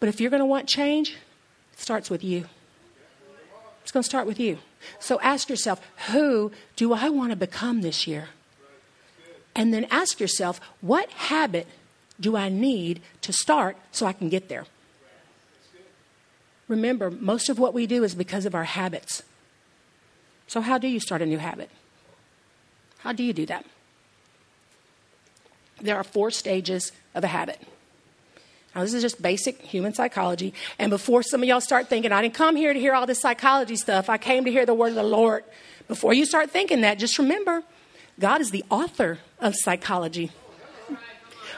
But 0.00 0.08
if 0.08 0.20
you're 0.20 0.30
going 0.30 0.40
to 0.40 0.46
want 0.46 0.68
change, 0.68 1.16
it 1.72 1.80
starts 1.80 2.10
with 2.10 2.24
you. 2.24 2.46
It's 3.82 3.92
going 3.92 4.02
to 4.02 4.08
start 4.08 4.26
with 4.26 4.40
you. 4.40 4.58
So 4.98 5.20
ask 5.20 5.48
yourself, 5.48 5.80
who 6.10 6.52
do 6.76 6.92
I 6.92 7.08
want 7.08 7.30
to 7.30 7.36
become 7.36 7.82
this 7.82 8.06
year? 8.06 8.28
And 9.54 9.72
then 9.72 9.86
ask 9.90 10.20
yourself, 10.20 10.60
what 10.80 11.10
habit 11.10 11.66
do 12.18 12.36
I 12.36 12.48
need 12.48 13.00
to 13.22 13.32
start 13.32 13.76
so 13.92 14.06
I 14.06 14.12
can 14.12 14.28
get 14.28 14.48
there? 14.48 14.66
Remember, 16.66 17.10
most 17.10 17.48
of 17.48 17.58
what 17.58 17.74
we 17.74 17.86
do 17.86 18.04
is 18.04 18.14
because 18.14 18.46
of 18.46 18.54
our 18.54 18.64
habits. 18.64 19.22
So, 20.46 20.60
how 20.60 20.78
do 20.78 20.88
you 20.88 20.98
start 20.98 21.20
a 21.22 21.26
new 21.26 21.38
habit? 21.38 21.70
How 22.98 23.12
do 23.12 23.22
you 23.22 23.32
do 23.32 23.46
that? 23.46 23.66
There 25.80 25.96
are 25.96 26.04
four 26.04 26.30
stages 26.30 26.92
of 27.14 27.22
a 27.24 27.26
habit. 27.26 27.60
Now, 28.74 28.82
this 28.82 28.94
is 28.94 29.02
just 29.02 29.20
basic 29.20 29.60
human 29.60 29.94
psychology. 29.94 30.54
And 30.78 30.90
before 30.90 31.22
some 31.22 31.42
of 31.42 31.48
y'all 31.48 31.60
start 31.60 31.88
thinking, 31.88 32.12
I 32.12 32.22
didn't 32.22 32.34
come 32.34 32.56
here 32.56 32.72
to 32.72 32.80
hear 32.80 32.94
all 32.94 33.06
this 33.06 33.20
psychology 33.20 33.76
stuff, 33.76 34.08
I 34.08 34.18
came 34.18 34.44
to 34.46 34.50
hear 34.50 34.66
the 34.66 34.74
word 34.74 34.88
of 34.88 34.94
the 34.94 35.02
Lord. 35.02 35.44
Before 35.86 36.14
you 36.14 36.24
start 36.24 36.50
thinking 36.50 36.80
that, 36.80 36.98
just 36.98 37.18
remember 37.18 37.62
God 38.18 38.40
is 38.40 38.50
the 38.50 38.64
author 38.70 39.18
of 39.40 39.54
psychology. 39.56 40.30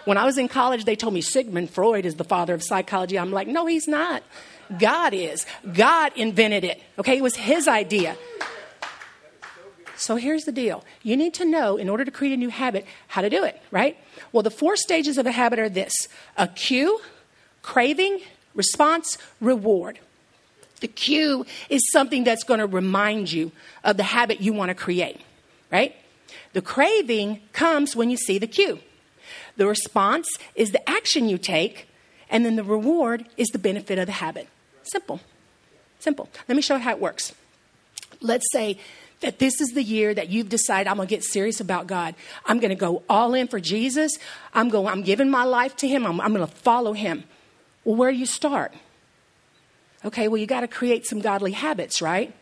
When 0.04 0.16
I 0.16 0.24
was 0.24 0.38
in 0.38 0.48
college, 0.48 0.84
they 0.84 0.96
told 0.96 1.14
me 1.14 1.20
Sigmund 1.20 1.70
Freud 1.70 2.06
is 2.06 2.14
the 2.14 2.24
father 2.24 2.54
of 2.54 2.62
psychology. 2.62 3.18
I'm 3.18 3.32
like, 3.32 3.48
no, 3.48 3.66
he's 3.66 3.88
not. 3.88 4.22
God 4.78 5.14
is. 5.14 5.46
God 5.74 6.12
invented 6.16 6.64
it. 6.64 6.80
Okay, 6.98 7.18
it 7.18 7.22
was 7.22 7.36
his 7.36 7.68
idea. 7.68 8.16
So 9.96 10.16
here's 10.16 10.44
the 10.44 10.52
deal 10.52 10.84
you 11.02 11.16
need 11.16 11.34
to 11.34 11.44
know, 11.44 11.76
in 11.76 11.88
order 11.88 12.04
to 12.04 12.10
create 12.10 12.34
a 12.34 12.36
new 12.36 12.50
habit, 12.50 12.86
how 13.08 13.22
to 13.22 13.30
do 13.30 13.44
it, 13.44 13.60
right? 13.70 13.96
Well, 14.32 14.42
the 14.42 14.50
four 14.50 14.76
stages 14.76 15.18
of 15.18 15.26
a 15.26 15.32
habit 15.32 15.58
are 15.58 15.68
this 15.68 15.92
a 16.36 16.46
cue, 16.46 17.00
craving, 17.62 18.20
response, 18.54 19.18
reward. 19.40 19.98
The 20.80 20.88
cue 20.88 21.46
is 21.70 21.90
something 21.90 22.24
that's 22.24 22.44
going 22.44 22.60
to 22.60 22.66
remind 22.66 23.32
you 23.32 23.50
of 23.82 23.96
the 23.96 24.02
habit 24.02 24.40
you 24.40 24.52
want 24.52 24.68
to 24.68 24.74
create, 24.74 25.20
right? 25.72 25.96
The 26.56 26.62
craving 26.62 27.42
comes 27.52 27.94
when 27.94 28.08
you 28.08 28.16
see 28.16 28.38
the 28.38 28.46
cue. 28.46 28.78
The 29.58 29.66
response 29.66 30.26
is 30.54 30.70
the 30.70 30.88
action 30.88 31.28
you 31.28 31.36
take, 31.36 31.86
and 32.30 32.46
then 32.46 32.56
the 32.56 32.64
reward 32.64 33.26
is 33.36 33.48
the 33.48 33.58
benefit 33.58 33.98
of 33.98 34.06
the 34.06 34.12
habit. 34.12 34.48
Simple. 34.82 35.20
Simple. 35.98 36.30
Let 36.48 36.56
me 36.56 36.62
show 36.62 36.76
you 36.76 36.80
how 36.80 36.92
it 36.92 36.98
works. 36.98 37.34
Let's 38.22 38.50
say 38.50 38.78
that 39.20 39.38
this 39.38 39.60
is 39.60 39.74
the 39.74 39.82
year 39.82 40.14
that 40.14 40.30
you've 40.30 40.48
decided 40.48 40.88
I'm 40.88 40.96
going 40.96 41.08
to 41.08 41.14
get 41.14 41.24
serious 41.24 41.60
about 41.60 41.88
God. 41.88 42.14
I'm 42.46 42.58
going 42.58 42.70
to 42.70 42.74
go 42.74 43.02
all 43.06 43.34
in 43.34 43.48
for 43.48 43.60
Jesus. 43.60 44.12
I'm 44.54 44.70
going 44.70 44.86
I'm 44.86 45.02
giving 45.02 45.28
my 45.28 45.44
life 45.44 45.76
to 45.76 45.86
him. 45.86 46.06
I'm, 46.06 46.22
I'm 46.22 46.32
going 46.32 46.48
to 46.48 46.54
follow 46.54 46.94
him. 46.94 47.24
Well, 47.84 47.96
where 47.96 48.10
do 48.10 48.16
you 48.16 48.24
start? 48.24 48.72
Okay, 50.06 50.26
well 50.26 50.38
you 50.38 50.46
got 50.46 50.60
to 50.60 50.68
create 50.68 51.04
some 51.04 51.20
godly 51.20 51.52
habits, 51.52 52.00
right? 52.00 52.32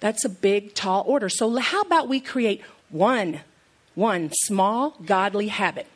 That's 0.00 0.24
a 0.24 0.28
big 0.28 0.74
tall 0.74 1.04
order. 1.06 1.28
So 1.28 1.56
how 1.56 1.82
about 1.82 2.08
we 2.08 2.18
create 2.18 2.60
one 2.94 3.40
one 3.94 4.30
small 4.32 4.90
godly 5.04 5.48
habit? 5.48 5.86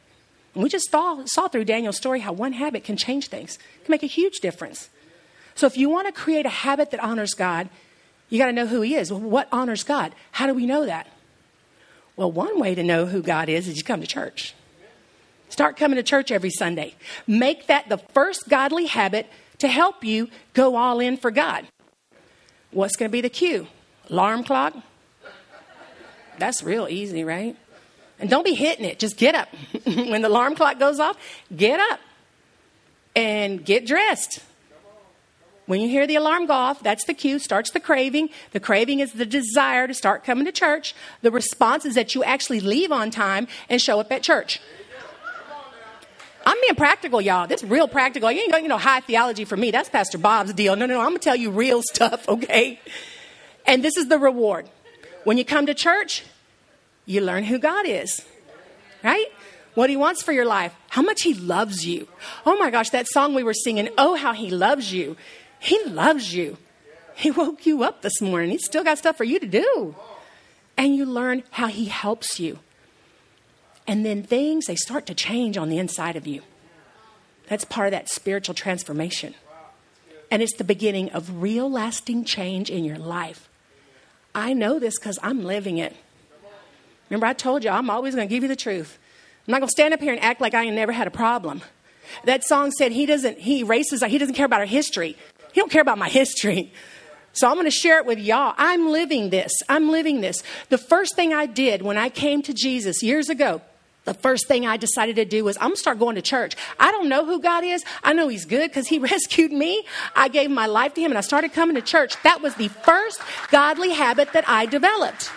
And 0.55 0.63
we 0.63 0.69
just 0.69 0.91
saw, 0.91 1.25
saw 1.25 1.49
through 1.49 1.65
Daniel's 1.65 1.97
story 1.97 2.21
how 2.21 2.33
one 2.33 2.53
habit 2.53 2.85
can 2.85 2.97
change 2.97 3.29
things. 3.29 3.59
can 3.85 3.93
make 3.93 4.03
a 4.03 4.07
huge 4.07 4.39
difference. 4.41 4.89
So 5.55 5.67
if 5.67 5.77
you 5.77 5.89
want 5.89 6.07
to 6.07 6.13
create 6.13 6.47
a 6.47 6.51
habit 6.51 6.91
that 6.91 7.01
honors 7.01 7.35
God, 7.35 7.69
you 8.29 8.39
got 8.39 8.47
to 8.47 8.53
know 8.53 8.67
who 8.67 8.81
He 8.81 8.95
is. 8.95 9.11
Well, 9.11 9.21
what 9.21 9.49
honors 9.53 9.85
God? 9.85 10.15
How 10.33 10.47
do 10.47 10.55
we 10.55 10.67
know 10.67 10.87
that? 10.87 11.07
Well, 12.17 12.33
one 12.33 12.59
way 12.59 12.75
to 12.75 12.83
know 12.83 13.07
who 13.07 13.23
God 13.23 13.49
is 13.49 13.69
is 13.69 13.77
you 13.77 13.85
come 13.85 14.01
to 14.01 14.07
church. 14.07 14.55
Start 15.49 15.77
coming 15.77 15.97
to 15.97 16.03
church 16.03 16.31
every 16.31 16.51
Sunday. 16.51 16.95
Make 17.27 17.69
that 17.69 17.89
the 17.89 17.99
first 17.99 18.49
godly 18.49 18.87
habit 18.87 19.27
to 19.59 19.69
help 19.69 20.05
you 20.05 20.29
go 20.53 20.77
all 20.77 21.01
in 21.01 21.17
for 21.17 21.31
God. 21.31 21.67
What's 22.71 22.97
going 22.97 23.09
to 23.09 23.13
be 23.13 23.21
the 23.21 23.31
cue? 23.31 23.67
Alarm 24.11 24.45
clock? 24.45 24.75
That's 26.39 26.63
real 26.63 26.87
easy, 26.89 27.25
right? 27.25 27.57
And 28.19 28.29
don't 28.29 28.45
be 28.45 28.55
hitting 28.55 28.85
it. 28.85 28.99
Just 28.99 29.17
get 29.17 29.35
up. 29.35 29.49
when 29.85 30.23
the 30.23 30.29
alarm 30.29 30.55
clock 30.55 30.79
goes 30.79 30.99
off, 30.99 31.17
get 31.55 31.79
up 31.79 32.01
and 33.15 33.65
get 33.65 33.87
dressed. 33.87 34.41
When 35.67 35.83
you 35.83 35.89
hear 35.89 36.07
the 36.07 36.17
alarm 36.17 36.47
go 36.47 36.55
off, 36.55 36.83
that's 36.83 37.05
the 37.05 37.13
cue, 37.13 37.39
starts 37.39 37.71
the 37.73 37.81
craving. 37.81 38.31
The 38.53 38.61
craving 38.61 39.01
is 39.01 39.13
the 39.13 39.27
desire 39.27 39.87
to 39.87 39.93
start 39.93 40.25
coming 40.25 40.47
to 40.47 40.53
church. 40.53 40.95
The 41.21 41.31
response 41.31 41.85
is 41.85 41.95
that 41.95 42.15
you 42.15 42.25
actually 42.25 42.61
leave 42.61 42.91
on 42.91 43.11
time 43.11 43.49
and 43.69 43.81
show 43.81 44.01
up 44.01 44.11
at 44.11 44.23
church. 44.23 44.61
I'm 46.47 46.57
being 46.63 46.77
practical, 46.77 47.21
y'all. 47.21 47.47
This 47.47 47.63
is 47.63 47.69
real 47.69 47.87
practical. 47.87 48.33
You 48.33 48.41
ain't 48.41 48.51
got 48.51 48.63
you 48.63 48.69
know 48.69 48.79
high 48.79 49.01
theology 49.01 49.45
for 49.45 49.59
me. 49.59 49.71
That's 49.71 49.91
Pastor 49.91 50.17
Bob's 50.17 50.55
deal. 50.55 50.75
No, 50.75 50.87
no, 50.87 50.95
no. 50.95 51.01
I'm 51.01 51.09
gonna 51.09 51.19
tell 51.19 51.37
you 51.37 51.51
real 51.51 51.83
stuff, 51.93 52.27
okay? 52.27 52.81
And 53.67 53.85
this 53.85 53.99
is 53.99 54.09
the 54.09 54.19
reward. 54.19 54.67
When 55.25 55.39
you 55.39 55.45
come 55.45 55.67
to 55.67 55.75
church, 55.75 56.25
you 57.07 57.21
learn 57.21 57.45
who 57.45 57.59
God 57.59 57.87
is, 57.87 58.25
right? 59.03 59.27
What 59.75 59.91
He 59.91 59.97
wants 59.97 60.23
for 60.23 60.33
your 60.33 60.45
life, 60.45 60.75
how 60.89 61.03
much 61.03 61.23
He 61.23 61.35
loves 61.35 61.87
you. 61.87 62.09
Oh 62.45 62.57
my 62.59 62.71
gosh, 62.71 62.91
that 62.91 63.07
song 63.09 63.35
we 63.35 63.43
were 63.43 63.55
singing, 63.55 63.89
Oh, 63.97 64.15
how 64.15 64.33
He 64.33 64.51
loves 64.51 64.93
you. 64.93 65.17
He 65.59 65.83
loves 65.85 66.35
you. 66.35 66.57
He 67.15 67.31
woke 67.31 67.67
you 67.67 67.83
up 67.83 68.03
this 68.03 68.21
morning. 68.21 68.51
He's 68.51 68.65
still 68.65 68.85
got 68.85 68.99
stuff 68.99 69.17
for 69.17 69.25
you 69.25 69.41
to 69.41 69.47
do. 69.47 69.97
And 70.77 70.95
you 70.95 71.05
learn 71.05 71.43
how 71.51 71.67
He 71.67 71.87
helps 71.87 72.39
you. 72.39 72.61
And 73.87 74.05
then 74.05 74.23
things, 74.23 74.67
they 74.67 74.77
start 74.77 75.07
to 75.07 75.15
change 75.15 75.57
on 75.57 75.71
the 75.71 75.79
inside 75.79 76.15
of 76.15 76.27
you. 76.27 76.43
That's 77.49 77.65
part 77.65 77.89
of 77.89 77.93
that 77.93 78.11
spiritual 78.11 78.55
transformation. 78.55 79.35
And 80.31 80.43
it's 80.43 80.57
the 80.57 80.65
beginning 80.65 81.11
of 81.11 81.43
real 81.43 81.71
lasting 81.71 82.25
change 82.25 82.71
in 82.71 82.85
your 82.85 82.99
life. 82.99 83.48
I 84.39 84.53
know 84.53 84.79
this 84.79 84.99
because 84.99 85.19
I'm 85.23 85.45
living 85.45 85.79
it. 85.79 85.95
Remember, 87.11 87.27
I 87.27 87.33
told 87.33 87.65
you 87.65 87.71
I'm 87.71 87.91
always 87.91 88.15
going 88.15 88.29
to 88.29 88.35
give 88.35 88.43
you 88.43 88.49
the 88.49 88.57
truth. 88.57 88.99
I'm 89.47 89.53
not 89.53 89.59
going 89.61 89.69
to 89.69 89.73
stand 89.73 89.95
up 89.95 90.01
here 90.01 90.13
and 90.13 90.23
act 90.23 90.41
like 90.41 90.55
I 90.55 90.69
never 90.69 90.93
had 90.93 91.07
a 91.07 91.11
problem. 91.11 91.63
That 92.25 92.45
song 92.45 92.71
said 92.71 92.93
he 92.93 93.07
doesn't, 93.07 93.39
he 93.39 93.61
erases, 93.61 94.03
he 94.03 94.19
doesn't 94.19 94.35
care 94.35 94.47
about 94.47 94.61
our 94.61 94.67
history. 94.67 95.17
He 95.53 95.61
don't 95.61 95.71
care 95.71 95.83
about 95.83 95.99
my 95.99 96.09
history. 96.09 96.73
So 97.33 97.47
I'm 97.49 97.55
going 97.55 97.67
to 97.67 97.71
share 97.71 97.99
it 97.99 98.07
with 98.07 98.19
y'all. 98.19 98.55
I'm 98.59 98.89
living 98.89 99.31
this. 99.31 99.53
I'm 99.69 99.91
living 99.91 100.21
this. 100.21 100.43
The 100.71 100.79
first 100.79 101.15
thing 101.15 101.33
I 101.33 101.47
did 101.47 101.83
when 101.83 101.97
I 101.97 102.09
came 102.09 102.43
to 102.43 102.53
Jesus 102.53 103.03
years 103.03 103.29
ago, 103.29 103.63
the 104.09 104.15
first 104.15 104.49
thing 104.49 104.67
I 104.67 104.79
decided 104.79 105.17
to 105.17 105.27
do 105.27 105.45
was 105.45 105.59
I'm 105.59 105.69
gonna 105.69 105.77
start 105.77 105.99
going 105.99 106.17
to 106.17 106.23
church. 106.23 106.57
I 106.81 106.91
don't 106.91 107.11
know 107.11 107.27
who 107.27 107.41
God 107.41 107.63
is. 107.63 107.85
I 108.03 108.15
know 108.15 108.29
He's 108.29 108.47
good 108.47 108.71
because 108.71 108.89
He 108.89 108.99
rescued 109.15 109.53
me. 109.53 109.85
I 110.17 110.29
gave 110.29 110.51
my 110.51 110.67
life 110.67 110.95
to 110.95 111.01
Him 111.03 111.11
and 111.11 111.19
I 111.19 111.21
started 111.21 111.53
coming 111.53 111.77
to 111.77 111.83
church. 111.83 112.21
That 112.23 112.41
was 112.41 112.55
the 112.55 112.69
first 112.69 113.21
godly 113.51 113.91
habit 113.91 114.33
that 114.33 114.49
I 114.49 114.65
developed. 114.65 115.31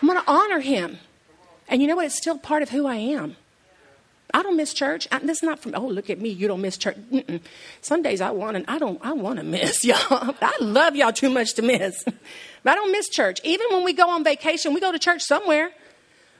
I'm 0.00 0.06
gonna 0.06 0.22
honor 0.28 0.60
Him. 0.60 0.98
And 1.68 1.82
you 1.82 1.88
know 1.88 1.96
what? 1.96 2.06
It's 2.06 2.16
still 2.16 2.38
part 2.38 2.62
of 2.62 2.70
who 2.70 2.86
I 2.86 2.96
am. 2.96 3.36
I 4.32 4.42
don't 4.42 4.56
miss 4.56 4.72
church. 4.72 5.08
I, 5.10 5.18
this 5.18 5.38
is 5.38 5.42
not 5.42 5.58
from. 5.58 5.74
Oh, 5.74 5.86
look 5.86 6.10
at 6.10 6.20
me! 6.20 6.28
You 6.28 6.46
don't 6.46 6.60
miss 6.60 6.76
church. 6.76 6.96
Mm-mm. 7.10 7.40
Some 7.80 8.02
days 8.02 8.20
I 8.20 8.30
want 8.30 8.58
to. 8.58 8.70
I 8.70 8.78
don't. 8.78 9.00
I 9.02 9.12
want 9.12 9.38
to 9.38 9.44
miss 9.44 9.84
y'all. 9.90 10.36
I 10.40 10.56
love 10.60 10.94
y'all 10.94 11.12
too 11.12 11.30
much 11.30 11.54
to 11.54 11.62
miss. 11.62 12.04
But 12.64 12.72
I 12.72 12.74
don't 12.74 12.90
miss 12.90 13.08
church. 13.08 13.40
Even 13.44 13.68
when 13.70 13.84
we 13.84 13.92
go 13.92 14.10
on 14.10 14.24
vacation, 14.24 14.74
we 14.74 14.80
go 14.80 14.90
to 14.90 14.98
church 14.98 15.22
somewhere. 15.22 15.70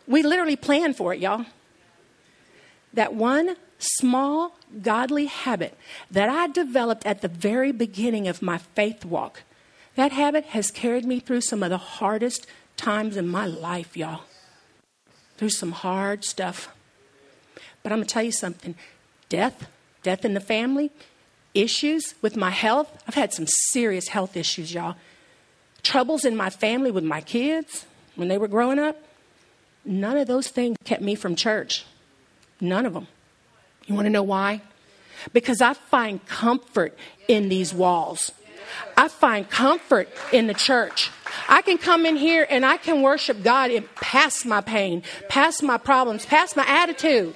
We 0.09 0.23
literally 0.23 0.57
plan 0.57 0.95
for 0.95 1.13
it, 1.13 1.21
y'all. 1.21 1.45
That 2.95 3.15
one 3.15 3.57
small 3.79 4.57
godly 4.83 5.27
habit 5.27 5.77
that 6.11 6.31
I 6.31 6.49
developed 6.49 7.07
at 7.07 7.21
the 7.21 7.29
very 7.29 7.71
beginning 7.71 8.27
of 8.27 8.43
my 8.43 8.59
faith 8.59 9.05
walk, 9.05 9.43
that 9.95 10.11
habit 10.11 10.47
has 10.47 10.71
carried 10.71 11.05
me 11.05 11.21
through 11.21 11.43
some 11.43 11.63
of 11.63 11.71
the 11.71 11.77
hardest 11.77 12.47
times 12.77 13.17
in 13.17 13.29
my 13.29 13.47
life, 13.47 13.97
y'all. 13.97 14.23
Through 15.37 15.51
some 15.51 15.73
hard 15.73 16.25
stuff. 16.25 16.75
But 17.83 17.93
I'm 17.93 17.99
going 17.99 18.09
to 18.09 18.13
tell 18.13 18.23
you 18.23 18.33
something 18.33 18.75
death, 19.29 19.69
death 20.03 20.25
in 20.25 20.33
the 20.33 20.41
family, 20.41 20.91
issues 21.55 22.15
with 22.23 22.35
my 22.35 22.51
health. 22.51 23.03
I've 23.07 23.15
had 23.15 23.35
some 23.35 23.47
serious 23.47 24.09
health 24.09 24.37
issues, 24.37 24.73
y'all. 24.73 24.97
Troubles 25.83 26.25
in 26.25 26.35
my 26.35 26.49
family 26.49 26.91
with 26.91 27.05
my 27.05 27.21
kids 27.21 27.85
when 28.17 28.29
they 28.29 28.39
were 28.39 28.49
growing 28.49 28.79
up. 28.79 28.97
None 29.85 30.17
of 30.17 30.27
those 30.27 30.49
things 30.49 30.77
kept 30.85 31.03
me 31.03 31.15
from 31.15 31.35
church. 31.35 31.85
None 32.61 32.87
of 32.87 32.95
them. 32.95 33.07
You 33.87 33.95
want 33.95 34.07
to 34.07 34.11
know 34.11 34.23
why? 34.23 34.63
Because 35.33 35.61
I 35.61 35.75
find 35.75 36.25
comfort 36.27 36.97
in 37.27 37.49
these 37.49 37.73
walls. 37.73 38.33
I 38.97 39.09
find 39.09 39.49
comfort 39.49 40.09
in 40.33 40.47
the 40.47 40.55
church. 40.55 41.11
I 41.49 41.63
can 41.63 41.79
come 41.79 42.05
in 42.05 42.17
here 42.17 42.47
and 42.51 42.67
I 42.67 42.77
can 42.77 43.03
worship 43.03 43.43
God 43.43 43.71
and 43.71 43.93
past 43.95 44.45
my 44.45 44.61
pain, 44.61 45.03
past 45.29 45.63
my 45.63 45.79
problems, 45.79 46.27
past 46.27 46.57
my 46.57 46.67
attitude. 46.67 47.35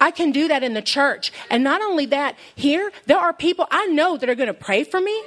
I 0.00 0.10
can 0.10 0.32
do 0.32 0.48
that 0.48 0.62
in 0.62 0.74
the 0.74 0.82
church. 0.82 1.32
And 1.48 1.64
not 1.64 1.80
only 1.80 2.06
that, 2.06 2.36
here, 2.54 2.90
there 3.06 3.18
are 3.18 3.32
people 3.32 3.66
I 3.70 3.86
know 3.86 4.16
that 4.16 4.28
are 4.28 4.34
going 4.34 4.48
to 4.48 4.54
pray 4.54 4.84
for 4.84 5.00
me 5.00 5.22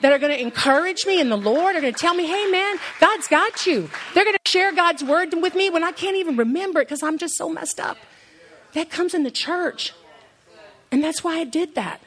that 0.00 0.12
are 0.12 0.18
going 0.18 0.32
to 0.32 0.40
encourage 0.40 1.06
me 1.06 1.20
in 1.20 1.28
the 1.28 1.36
Lord, 1.36 1.76
are 1.76 1.80
going 1.80 1.92
to 1.92 1.98
tell 1.98 2.14
me, 2.14 2.26
hey, 2.26 2.50
man, 2.50 2.76
God's 3.00 3.28
got 3.28 3.66
you. 3.66 3.90
They're 4.14 4.24
going 4.24 4.36
to 4.42 4.50
share 4.50 4.72
God's 4.74 5.04
word 5.04 5.34
with 5.34 5.54
me 5.54 5.70
when 5.70 5.84
I 5.84 5.92
can't 5.92 6.16
even 6.16 6.36
remember 6.36 6.80
it 6.80 6.86
because 6.86 7.02
I'm 7.02 7.18
just 7.18 7.36
so 7.36 7.48
messed 7.48 7.80
up. 7.80 7.98
That 8.72 8.90
comes 8.90 9.14
in 9.14 9.24
the 9.24 9.30
church. 9.30 9.92
And 10.92 11.02
that's 11.02 11.22
why 11.22 11.38
I 11.38 11.44
did 11.44 11.74
that. 11.74 12.00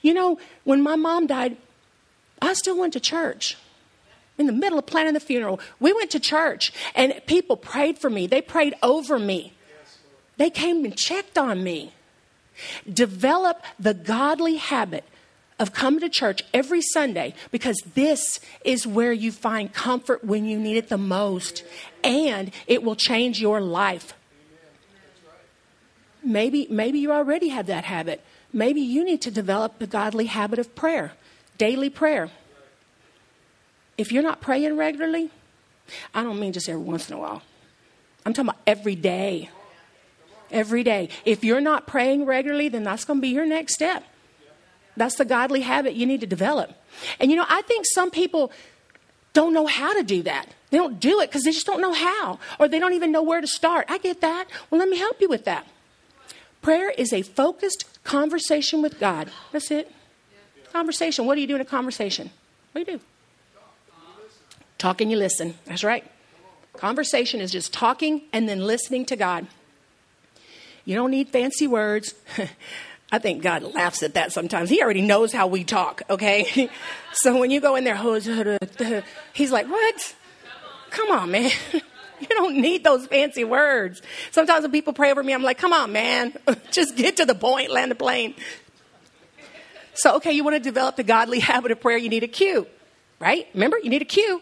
You 0.00 0.14
know, 0.14 0.38
when 0.64 0.82
my 0.82 0.96
mom 0.96 1.26
died, 1.26 1.56
I 2.40 2.54
still 2.54 2.78
went 2.78 2.92
to 2.94 3.00
church. 3.00 3.56
In 4.38 4.46
the 4.46 4.52
middle 4.52 4.78
of 4.78 4.86
planning 4.86 5.14
the 5.14 5.20
funeral, 5.20 5.60
we 5.78 5.92
went 5.92 6.10
to 6.12 6.20
church 6.20 6.72
and 6.94 7.20
people 7.26 7.56
prayed 7.56 7.98
for 7.98 8.08
me. 8.08 8.26
They 8.26 8.40
prayed 8.40 8.74
over 8.82 9.18
me. 9.18 9.52
They 10.38 10.50
came 10.50 10.84
and 10.84 10.96
checked 10.96 11.36
on 11.36 11.62
me. 11.62 11.92
Develop 12.90 13.62
the 13.78 13.94
godly 13.94 14.56
habit 14.56 15.04
of 15.62 15.72
coming 15.72 16.00
to 16.00 16.08
church 16.08 16.42
every 16.52 16.82
Sunday 16.82 17.34
because 17.52 17.80
this 17.94 18.40
is 18.64 18.84
where 18.84 19.12
you 19.12 19.30
find 19.30 19.72
comfort 19.72 20.24
when 20.24 20.44
you 20.44 20.58
need 20.58 20.76
it 20.76 20.88
the 20.88 20.98
most, 20.98 21.62
and 22.02 22.50
it 22.66 22.82
will 22.82 22.96
change 22.96 23.40
your 23.40 23.60
life. 23.60 24.12
Maybe, 26.24 26.66
maybe 26.68 26.98
you 26.98 27.12
already 27.12 27.48
have 27.48 27.66
that 27.66 27.84
habit. 27.84 28.24
Maybe 28.52 28.80
you 28.80 29.04
need 29.04 29.22
to 29.22 29.30
develop 29.30 29.78
the 29.78 29.86
godly 29.86 30.26
habit 30.26 30.58
of 30.58 30.74
prayer, 30.74 31.12
daily 31.58 31.90
prayer. 31.90 32.30
If 33.96 34.10
you're 34.10 34.24
not 34.24 34.40
praying 34.40 34.76
regularly, 34.76 35.30
I 36.12 36.24
don't 36.24 36.40
mean 36.40 36.52
just 36.52 36.68
every 36.68 36.82
once 36.82 37.08
in 37.08 37.14
a 37.14 37.20
while. 37.20 37.40
I'm 38.26 38.32
talking 38.32 38.48
about 38.48 38.60
every 38.66 38.96
day. 38.96 39.48
Every 40.50 40.82
day. 40.82 41.08
If 41.24 41.44
you're 41.44 41.60
not 41.60 41.86
praying 41.86 42.26
regularly, 42.26 42.68
then 42.68 42.82
that's 42.82 43.04
going 43.04 43.20
to 43.20 43.22
be 43.22 43.28
your 43.28 43.46
next 43.46 43.74
step. 43.74 44.02
That's 44.96 45.16
the 45.16 45.24
godly 45.24 45.62
habit 45.62 45.94
you 45.94 46.06
need 46.06 46.20
to 46.20 46.26
develop. 46.26 46.72
And 47.18 47.30
you 47.30 47.36
know, 47.36 47.46
I 47.48 47.62
think 47.62 47.86
some 47.86 48.10
people 48.10 48.52
don't 49.32 49.54
know 49.54 49.66
how 49.66 49.94
to 49.94 50.02
do 50.02 50.22
that. 50.22 50.46
They 50.70 50.78
don't 50.78 51.00
do 51.00 51.20
it 51.20 51.28
because 51.28 51.44
they 51.44 51.52
just 51.52 51.66
don't 51.66 51.80
know 51.80 51.92
how, 51.92 52.38
or 52.58 52.68
they 52.68 52.78
don't 52.78 52.92
even 52.92 53.12
know 53.12 53.22
where 53.22 53.40
to 53.40 53.46
start. 53.46 53.86
I 53.88 53.98
get 53.98 54.20
that. 54.20 54.46
Well, 54.70 54.78
let 54.78 54.88
me 54.88 54.98
help 54.98 55.20
you 55.20 55.28
with 55.28 55.44
that. 55.44 55.66
Prayer 56.60 56.90
is 56.90 57.12
a 57.12 57.22
focused 57.22 57.86
conversation 58.04 58.82
with 58.82 59.00
God. 59.00 59.30
That's 59.50 59.70
it. 59.70 59.90
Conversation. 60.72 61.26
What 61.26 61.34
do 61.34 61.40
you 61.40 61.46
do 61.46 61.54
in 61.54 61.60
a 61.60 61.66
conversation? 61.66 62.30
What 62.72 62.86
do 62.86 62.92
you 62.92 62.98
do? 62.98 63.04
Talk 64.78 65.00
and 65.00 65.10
you 65.10 65.16
listen. 65.16 65.54
That's 65.66 65.84
right. 65.84 66.04
Conversation 66.76 67.40
is 67.40 67.52
just 67.52 67.72
talking 67.72 68.22
and 68.32 68.48
then 68.48 68.60
listening 68.60 69.04
to 69.06 69.16
God. 69.16 69.46
You 70.84 70.94
don't 70.94 71.10
need 71.10 71.28
fancy 71.28 71.66
words. 71.66 72.14
I 73.12 73.18
think 73.18 73.42
God 73.42 73.62
laughs 73.62 74.02
at 74.02 74.14
that 74.14 74.32
sometimes. 74.32 74.70
He 74.70 74.82
already 74.82 75.02
knows 75.02 75.34
how 75.34 75.46
we 75.46 75.64
talk, 75.64 76.00
okay? 76.08 76.70
so 77.12 77.38
when 77.38 77.50
you 77.50 77.60
go 77.60 77.76
in 77.76 77.84
there, 77.84 77.96
he's 79.34 79.52
like, 79.52 79.68
What? 79.68 80.14
Come 80.90 81.10
on, 81.10 81.30
man. 81.30 81.50
You 82.20 82.28
don't 82.28 82.58
need 82.58 82.84
those 82.84 83.04
fancy 83.08 83.42
words. 83.42 84.00
Sometimes 84.30 84.62
when 84.62 84.70
people 84.70 84.92
pray 84.92 85.10
over 85.10 85.24
me, 85.24 85.32
I'm 85.32 85.42
like, 85.42 85.58
Come 85.58 85.72
on, 85.72 85.90
man. 85.90 86.32
Just 86.70 86.96
get 86.96 87.16
to 87.16 87.26
the 87.26 87.34
point, 87.34 87.70
land 87.70 87.90
the 87.90 87.96
plane. 87.96 88.36
So, 89.94 90.16
okay, 90.16 90.30
you 90.30 90.44
want 90.44 90.54
to 90.54 90.60
develop 90.60 90.94
the 90.94 91.02
godly 91.02 91.40
habit 91.40 91.72
of 91.72 91.80
prayer, 91.80 91.98
you 91.98 92.08
need 92.08 92.22
a 92.22 92.28
cue, 92.28 92.66
right? 93.18 93.48
Remember, 93.54 93.76
you 93.76 93.90
need 93.90 94.02
a 94.02 94.06
cue. 94.06 94.40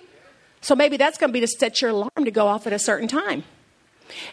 So 0.61 0.77
maybe 0.77 0.99
that's 0.99 1.17
going 1.17 1.31
to 1.31 1.33
be 1.33 1.41
to 1.41 1.49
set 1.49 1.81
your 1.81 1.91
alarm 1.91 2.25
to 2.25 2.31
go 2.31 2.47
off 2.47 2.67
at 2.67 2.75
a 2.75 2.79
certain 2.79 3.09
time. 3.09 3.45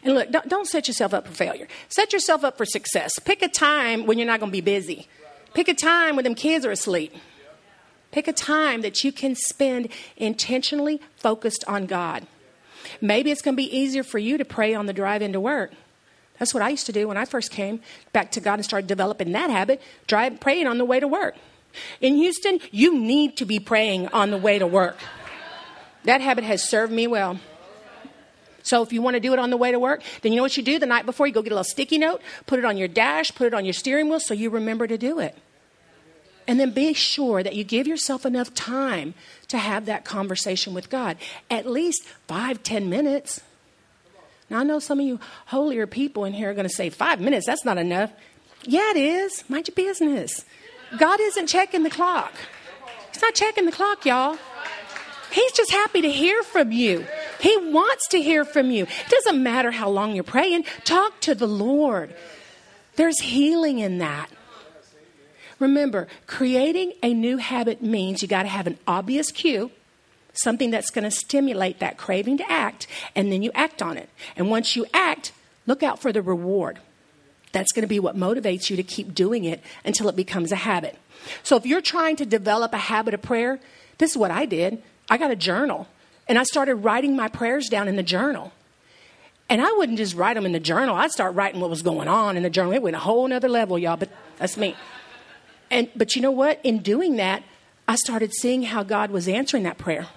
And 0.03 0.15
look, 0.15 0.31
don't, 0.31 0.47
don't 0.47 0.67
set 0.67 0.87
yourself 0.87 1.13
up 1.13 1.27
for 1.27 1.33
failure. 1.33 1.67
Set 1.89 2.13
yourself 2.13 2.43
up 2.43 2.57
for 2.57 2.65
success. 2.65 3.19
Pick 3.19 3.41
a 3.41 3.47
time 3.47 4.05
when 4.05 4.17
you're 4.17 4.27
not 4.27 4.39
going 4.39 4.51
to 4.51 4.55
be 4.55 4.61
busy. 4.61 5.07
Pick 5.53 5.67
a 5.67 5.73
time 5.73 6.15
when 6.15 6.23
them 6.23 6.35
kids 6.35 6.65
are 6.65 6.71
asleep. 6.71 7.13
Pick 8.11 8.27
a 8.27 8.33
time 8.33 8.81
that 8.81 9.03
you 9.03 9.11
can 9.11 9.35
spend 9.35 9.89
intentionally 10.15 11.01
focused 11.17 11.63
on 11.67 11.85
God. 11.85 12.25
Maybe 13.01 13.31
it's 13.31 13.41
going 13.41 13.55
to 13.55 13.61
be 13.61 13.77
easier 13.77 14.03
for 14.03 14.17
you 14.17 14.37
to 14.37 14.45
pray 14.45 14.73
on 14.73 14.85
the 14.85 14.93
drive 14.93 15.21
into 15.21 15.39
work. 15.39 15.71
That's 16.39 16.53
what 16.53 16.63
I 16.63 16.69
used 16.69 16.85
to 16.85 16.91
do 16.91 17.07
when 17.07 17.17
I 17.17 17.25
first 17.25 17.51
came 17.51 17.81
back 18.13 18.31
to 18.31 18.39
God 18.39 18.55
and 18.55 18.63
started 18.63 18.87
developing 18.87 19.31
that 19.31 19.49
habit, 19.49 19.81
drive 20.05 20.39
praying 20.39 20.67
on 20.67 20.77
the 20.77 20.85
way 20.85 20.99
to 20.99 21.07
work. 21.07 21.35
In 21.99 22.15
Houston, 22.15 22.59
you 22.71 22.97
need 22.97 23.37
to 23.37 23.45
be 23.45 23.59
praying 23.59 24.07
on 24.09 24.31
the 24.31 24.37
way 24.37 24.59
to 24.59 24.67
work. 24.67 24.97
That 26.03 26.21
habit 26.21 26.43
has 26.43 26.67
served 26.67 26.93
me 26.93 27.07
well. 27.07 27.39
So 28.67 28.83
if 28.83 28.91
you 28.91 29.01
want 29.01 29.15
to 29.15 29.19
do 29.19 29.31
it 29.33 29.39
on 29.39 29.49
the 29.49 29.57
way 29.57 29.71
to 29.71 29.79
work, 29.79 30.03
then 30.21 30.33
you 30.33 30.35
know 30.35 30.43
what 30.43 30.57
you 30.57 30.63
do 30.63 30.77
the 30.77 30.85
night 30.85 31.05
before? 31.05 31.25
You 31.25 31.33
go 31.33 31.41
get 31.41 31.51
a 31.51 31.55
little 31.55 31.63
sticky 31.63 31.97
note, 31.97 32.21
put 32.45 32.59
it 32.59 32.65
on 32.65 32.77
your 32.77 32.89
dash, 32.89 33.33
put 33.33 33.47
it 33.47 33.53
on 33.53 33.63
your 33.63 33.73
steering 33.73 34.09
wheel 34.09 34.19
so 34.19 34.33
you 34.33 34.49
remember 34.49 34.87
to 34.87 34.97
do 34.97 35.19
it. 35.19 35.37
And 36.47 36.59
then 36.59 36.71
be 36.71 36.93
sure 36.93 37.43
that 37.43 37.55
you 37.55 37.63
give 37.63 37.87
yourself 37.87 38.25
enough 38.25 38.53
time 38.53 39.13
to 39.49 39.57
have 39.57 39.85
that 39.85 40.05
conversation 40.05 40.73
with 40.73 40.89
God. 40.89 41.17
At 41.49 41.65
least 41.65 42.03
five, 42.27 42.63
ten 42.63 42.89
minutes. 42.89 43.41
Now, 44.49 44.59
I 44.59 44.63
know 44.63 44.79
some 44.79 44.99
of 44.99 45.05
you 45.05 45.19
holier 45.47 45.87
people 45.87 46.23
in 46.23 46.33
here 46.33 46.51
are 46.51 46.53
going 46.53 46.67
to 46.67 46.73
say, 46.73 46.89
five 46.89 47.19
minutes, 47.19 47.45
that's 47.45 47.65
not 47.65 47.77
enough. 47.77 48.11
Yeah, 48.63 48.91
it 48.91 48.97
is. 48.97 49.43
Mind 49.49 49.67
your 49.67 49.75
business. 49.75 50.45
God 50.97 51.19
isn't 51.19 51.47
checking 51.47 51.83
the 51.83 51.89
clock. 51.89 52.33
He's 53.11 53.21
not 53.21 53.33
checking 53.33 53.65
the 53.65 53.71
clock, 53.71 54.05
y'all. 54.05 54.37
He's 55.31 55.51
just 55.51 55.71
happy 55.71 56.01
to 56.01 56.09
hear 56.09 56.43
from 56.43 56.71
you. 56.71 57.05
He 57.39 57.55
wants 57.57 58.07
to 58.09 58.21
hear 58.21 58.45
from 58.45 58.71
you. 58.71 58.83
It 58.83 59.09
doesn't 59.09 59.41
matter 59.41 59.71
how 59.71 59.89
long 59.89 60.15
you're 60.15 60.23
praying, 60.23 60.65
talk 60.83 61.19
to 61.21 61.35
the 61.35 61.47
Lord. 61.47 62.15
There's 62.95 63.19
healing 63.19 63.79
in 63.79 63.99
that. 63.99 64.29
Remember, 65.59 66.07
creating 66.27 66.93
a 67.01 67.13
new 67.13 67.37
habit 67.37 67.81
means 67.81 68.21
you 68.21 68.27
got 68.27 68.43
to 68.43 68.49
have 68.49 68.67
an 68.67 68.77
obvious 68.87 69.31
cue, 69.31 69.71
something 70.33 70.69
that's 70.69 70.91
going 70.91 71.03
to 71.03 71.11
stimulate 71.11 71.79
that 71.79 71.97
craving 71.97 72.37
to 72.37 72.51
act, 72.51 72.87
and 73.15 73.31
then 73.31 73.41
you 73.41 73.51
act 73.55 73.81
on 73.81 73.97
it. 73.97 74.09
And 74.35 74.49
once 74.49 74.75
you 74.75 74.85
act, 74.93 75.31
look 75.65 75.81
out 75.81 75.99
for 75.99 76.11
the 76.11 76.21
reward. 76.21 76.79
That's 77.53 77.71
going 77.71 77.81
to 77.83 77.87
be 77.87 77.99
what 77.99 78.15
motivates 78.15 78.69
you 78.69 78.75
to 78.75 78.83
keep 78.83 79.15
doing 79.15 79.45
it 79.45 79.63
until 79.83 80.09
it 80.09 80.15
becomes 80.15 80.51
a 80.51 80.57
habit. 80.57 80.97
So 81.41 81.55
if 81.55 81.65
you're 81.65 81.81
trying 81.81 82.17
to 82.17 82.25
develop 82.25 82.73
a 82.73 82.77
habit 82.77 83.13
of 83.13 83.21
prayer, 83.21 83.59
this 83.97 84.11
is 84.11 84.17
what 84.17 84.31
I 84.31 84.45
did. 84.45 84.81
I 85.09 85.17
got 85.17 85.31
a 85.31 85.35
journal 85.35 85.87
and 86.29 86.37
I 86.37 86.43
started 86.43 86.75
writing 86.75 87.15
my 87.15 87.27
prayers 87.27 87.67
down 87.67 87.87
in 87.87 87.95
the 87.95 88.03
journal. 88.03 88.51
And 89.49 89.61
I 89.61 89.71
wouldn't 89.77 89.97
just 89.97 90.13
write 90.15 90.33
them 90.33 90.45
in 90.45 90.51
the 90.51 90.59
journal. 90.59 90.95
I'd 90.95 91.11
start 91.11 91.33
writing 91.33 91.61
what 91.61 91.69
was 91.69 91.81
going 91.81 92.09
on 92.09 92.35
in 92.35 92.43
the 92.43 92.49
journal. 92.49 92.73
It 92.73 92.81
went 92.81 92.97
a 92.97 92.99
whole 92.99 93.27
nother 93.27 93.47
level, 93.47 93.79
y'all, 93.79 93.95
but 93.95 94.09
that's 94.37 94.57
me. 94.57 94.75
And 95.71 95.89
but 95.95 96.15
you 96.15 96.21
know 96.21 96.31
what? 96.31 96.59
In 96.63 96.79
doing 96.79 97.15
that, 97.17 97.43
I 97.87 97.95
started 97.95 98.33
seeing 98.33 98.63
how 98.63 98.83
God 98.83 99.11
was 99.11 99.27
answering 99.27 99.63
that 99.63 99.77
prayer. 99.77 100.07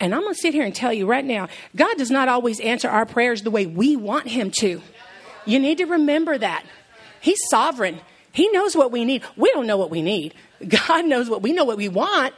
And 0.00 0.14
I'm 0.14 0.26
to 0.26 0.34
sit 0.34 0.54
here 0.54 0.64
and 0.64 0.74
tell 0.74 0.92
you 0.92 1.06
right 1.06 1.24
now, 1.24 1.48
God 1.76 1.96
does 1.96 2.10
not 2.10 2.28
always 2.28 2.60
answer 2.60 2.88
our 2.88 3.06
prayers 3.06 3.42
the 3.42 3.50
way 3.50 3.66
we 3.66 3.96
want 3.96 4.28
him 4.28 4.50
to. 4.60 4.82
You 5.46 5.58
need 5.58 5.78
to 5.78 5.84
remember 5.84 6.36
that. 6.36 6.64
He's 7.20 7.38
sovereign. 7.48 8.00
He 8.32 8.48
knows 8.48 8.74
what 8.76 8.90
we 8.90 9.04
need. 9.04 9.22
We 9.36 9.50
don't 9.52 9.66
know 9.66 9.76
what 9.76 9.90
we 9.90 10.02
need. 10.02 10.34
God 10.68 11.06
knows 11.06 11.30
what 11.30 11.42
we 11.42 11.52
know 11.52 11.64
what 11.64 11.76
we 11.76 11.88
want, 11.88 12.34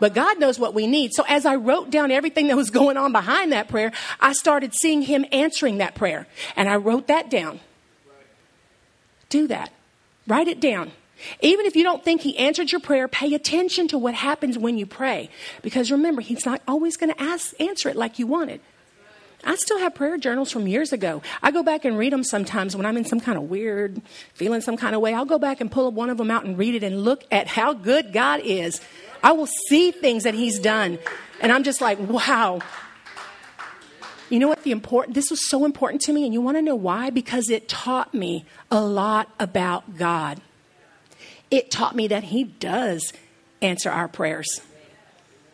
but 0.00 0.14
God 0.14 0.38
knows 0.38 0.58
what 0.58 0.74
we 0.74 0.86
need. 0.86 1.12
So 1.12 1.24
as 1.28 1.46
I 1.46 1.56
wrote 1.56 1.90
down 1.90 2.10
everything 2.10 2.48
that 2.48 2.56
was 2.56 2.70
going 2.70 2.96
on 2.96 3.12
behind 3.12 3.52
that 3.52 3.68
prayer, 3.68 3.92
I 4.20 4.32
started 4.32 4.74
seeing 4.74 5.02
Him 5.02 5.24
answering 5.32 5.78
that 5.78 5.94
prayer. 5.94 6.26
And 6.56 6.68
I 6.68 6.76
wrote 6.76 7.06
that 7.08 7.30
down. 7.30 7.60
Do 9.28 9.46
that. 9.48 9.72
Write 10.26 10.48
it 10.48 10.60
down. 10.60 10.92
Even 11.40 11.66
if 11.66 11.76
you 11.76 11.82
don't 11.82 12.04
think 12.04 12.20
He 12.20 12.36
answered 12.36 12.72
your 12.72 12.80
prayer, 12.80 13.08
pay 13.08 13.34
attention 13.34 13.88
to 13.88 13.98
what 13.98 14.14
happens 14.14 14.58
when 14.58 14.78
you 14.78 14.86
pray. 14.86 15.30
Because 15.62 15.90
remember, 15.90 16.20
He's 16.20 16.44
not 16.44 16.60
always 16.68 16.96
going 16.96 17.12
to 17.12 17.22
answer 17.60 17.88
it 17.88 17.96
like 17.96 18.18
you 18.18 18.26
wanted. 18.26 18.60
I 19.44 19.54
still 19.54 19.78
have 19.78 19.94
prayer 19.94 20.18
journals 20.18 20.50
from 20.50 20.66
years 20.66 20.92
ago. 20.92 21.22
I 21.40 21.52
go 21.52 21.62
back 21.62 21.84
and 21.84 21.96
read 21.96 22.12
them 22.12 22.24
sometimes 22.24 22.74
when 22.74 22.84
I'm 22.84 22.96
in 22.96 23.04
some 23.04 23.20
kind 23.20 23.38
of 23.38 23.44
weird, 23.44 24.02
feeling 24.34 24.60
some 24.60 24.76
kind 24.76 24.94
of 24.94 25.00
way. 25.00 25.14
I'll 25.14 25.24
go 25.24 25.38
back 25.38 25.60
and 25.60 25.70
pull 25.70 25.90
one 25.92 26.10
of 26.10 26.18
them 26.18 26.32
out 26.32 26.44
and 26.44 26.58
read 26.58 26.74
it 26.74 26.82
and 26.82 27.04
look 27.04 27.22
at 27.30 27.46
how 27.46 27.72
good 27.72 28.12
God 28.12 28.40
is. 28.42 28.80
I 29.26 29.32
will 29.32 29.48
see 29.48 29.90
things 29.90 30.22
that 30.22 30.34
He's 30.34 30.60
done. 30.60 31.00
And 31.40 31.50
I'm 31.50 31.64
just 31.64 31.80
like, 31.80 31.98
wow. 31.98 32.60
You 34.30 34.38
know 34.38 34.46
what 34.46 34.62
the 34.62 34.70
important 34.70 35.16
this 35.16 35.30
was 35.30 35.50
so 35.50 35.64
important 35.64 36.02
to 36.02 36.12
me 36.12 36.24
and 36.24 36.32
you 36.32 36.40
want 36.40 36.56
to 36.56 36.62
know 36.62 36.76
why 36.76 37.10
because 37.10 37.50
it 37.50 37.68
taught 37.68 38.14
me 38.14 38.44
a 38.70 38.80
lot 38.80 39.28
about 39.40 39.96
God. 39.96 40.40
It 41.50 41.72
taught 41.72 41.96
me 41.96 42.06
that 42.06 42.24
he 42.24 42.44
does 42.44 43.12
answer 43.60 43.90
our 43.90 44.06
prayers. 44.06 44.60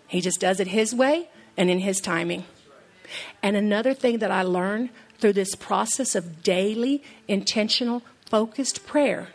He 0.07 0.21
just 0.21 0.39
does 0.39 0.61
it 0.61 0.67
his 0.67 0.95
way 0.95 1.31
and 1.57 1.71
in 1.71 1.79
his 1.81 1.99
timing. 1.99 2.45
And 3.43 3.57
another 3.57 3.95
thing 3.95 4.19
that 4.19 4.31
I 4.31 4.43
learned 4.43 4.91
through 5.19 5.33
this 5.33 5.55
process 5.55 6.15
of 6.15 6.43
daily, 6.43 7.03
intentional, 7.27 8.03
focused 8.27 8.87
prayer 8.87 9.29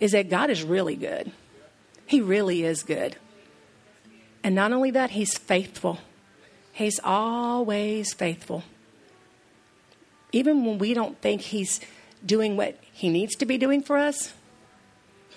is 0.00 0.12
that 0.12 0.30
God 0.30 0.48
is 0.48 0.62
really 0.62 0.96
good. 0.96 1.32
He 2.06 2.22
really 2.22 2.64
is 2.64 2.82
good. 2.82 3.16
And 4.42 4.54
not 4.54 4.72
only 4.72 4.90
that, 4.92 5.10
He's 5.10 5.36
faithful. 5.36 5.98
He's 6.72 7.00
always 7.02 8.12
faithful. 8.14 8.62
Even 10.32 10.64
when 10.64 10.78
we 10.78 10.94
don't 10.94 11.20
think 11.20 11.40
He's 11.40 11.80
doing 12.24 12.56
what 12.56 12.78
He 12.92 13.08
needs 13.08 13.34
to 13.36 13.46
be 13.46 13.58
doing 13.58 13.82
for 13.82 13.98
us, 13.98 14.32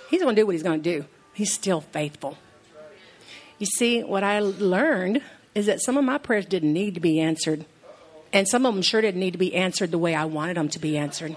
He's 0.09 0.21
going 0.21 0.35
to 0.35 0.41
do 0.41 0.45
what 0.45 0.53
He's 0.53 0.63
going 0.63 0.81
to 0.81 0.99
do. 0.99 1.05
He's 1.33 1.53
still 1.53 1.81
faithful. 1.81 2.37
You 3.57 3.65
see, 3.65 4.03
what 4.03 4.23
I 4.23 4.39
learned 4.39 5.21
is 5.53 5.65
that 5.65 5.81
some 5.81 5.97
of 5.97 6.03
my 6.03 6.17
prayers 6.17 6.45
didn't 6.45 6.73
need 6.73 6.95
to 6.95 6.99
be 6.99 7.19
answered. 7.19 7.65
And 8.33 8.47
some 8.47 8.65
of 8.65 8.73
them 8.73 8.81
sure 8.81 9.01
didn't 9.01 9.19
need 9.19 9.31
to 9.31 9.37
be 9.37 9.53
answered 9.55 9.91
the 9.91 9.97
way 9.97 10.15
I 10.15 10.25
wanted 10.25 10.57
them 10.57 10.69
to 10.69 10.79
be 10.79 10.97
answered. 10.97 11.35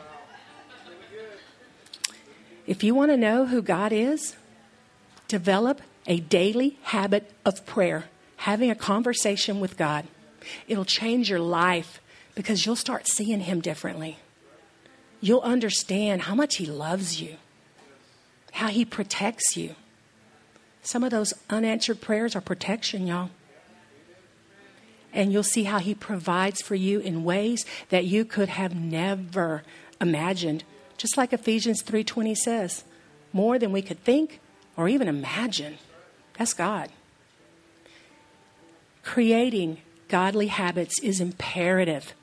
If 2.67 2.83
you 2.83 2.95
want 2.95 3.11
to 3.11 3.17
know 3.17 3.47
who 3.47 3.61
God 3.61 3.93
is, 3.93 4.37
develop 5.29 5.83
a 6.07 6.21
daily 6.21 6.79
habit 6.83 7.31
of 7.45 7.65
prayer, 7.67 8.05
having 8.37 8.71
a 8.71 8.75
conversation 8.75 9.61
with 9.61 9.77
God. 9.77 10.07
It'll 10.69 10.85
change 10.85 11.31
your 11.31 11.41
life 11.41 12.01
because 12.35 12.67
you'll 12.67 12.77
start 12.77 13.07
seeing 13.07 13.41
Him 13.41 13.61
differently. 13.61 14.19
You'll 15.21 15.41
understand 15.41 16.23
how 16.23 16.35
much 16.35 16.57
He 16.57 16.67
loves 16.67 17.21
you, 17.21 17.37
how 18.53 18.69
He 18.69 18.85
protects 18.85 19.57
you. 19.57 19.75
Some 20.83 21.03
of 21.03 21.11
those 21.11 21.33
unanswered 21.49 22.01
prayers 22.01 22.37
are 22.37 22.43
protection, 22.43 23.07
y'all 23.07 23.31
and 25.15 25.33
you'll 25.33 25.45
see 25.45 25.63
how 25.63 25.79
He 25.79 25.95
provides 25.95 26.61
for 26.61 26.75
you 26.75 26.99
in 26.99 27.25
ways 27.25 27.65
that 27.89 28.05
you 28.05 28.25
could 28.25 28.49
have 28.51 28.75
never 28.75 29.63
imagined. 30.01 30.65
Just 30.99 31.17
like 31.17 31.33
Ephesians 31.33 31.83
3:20 31.83 32.37
says, 32.37 32.85
more 33.33 33.59
than 33.59 33.73
we 33.73 33.81
could 33.81 34.03
think 34.05 34.41
or 34.77 34.89
even 34.89 35.09
imagine. 35.09 35.79
That's 36.39 36.53
God. 36.53 36.91
Creating 39.03 39.79
godly 40.09 40.49
habits 40.49 40.99
is 41.03 41.21
imperative. 41.21 42.15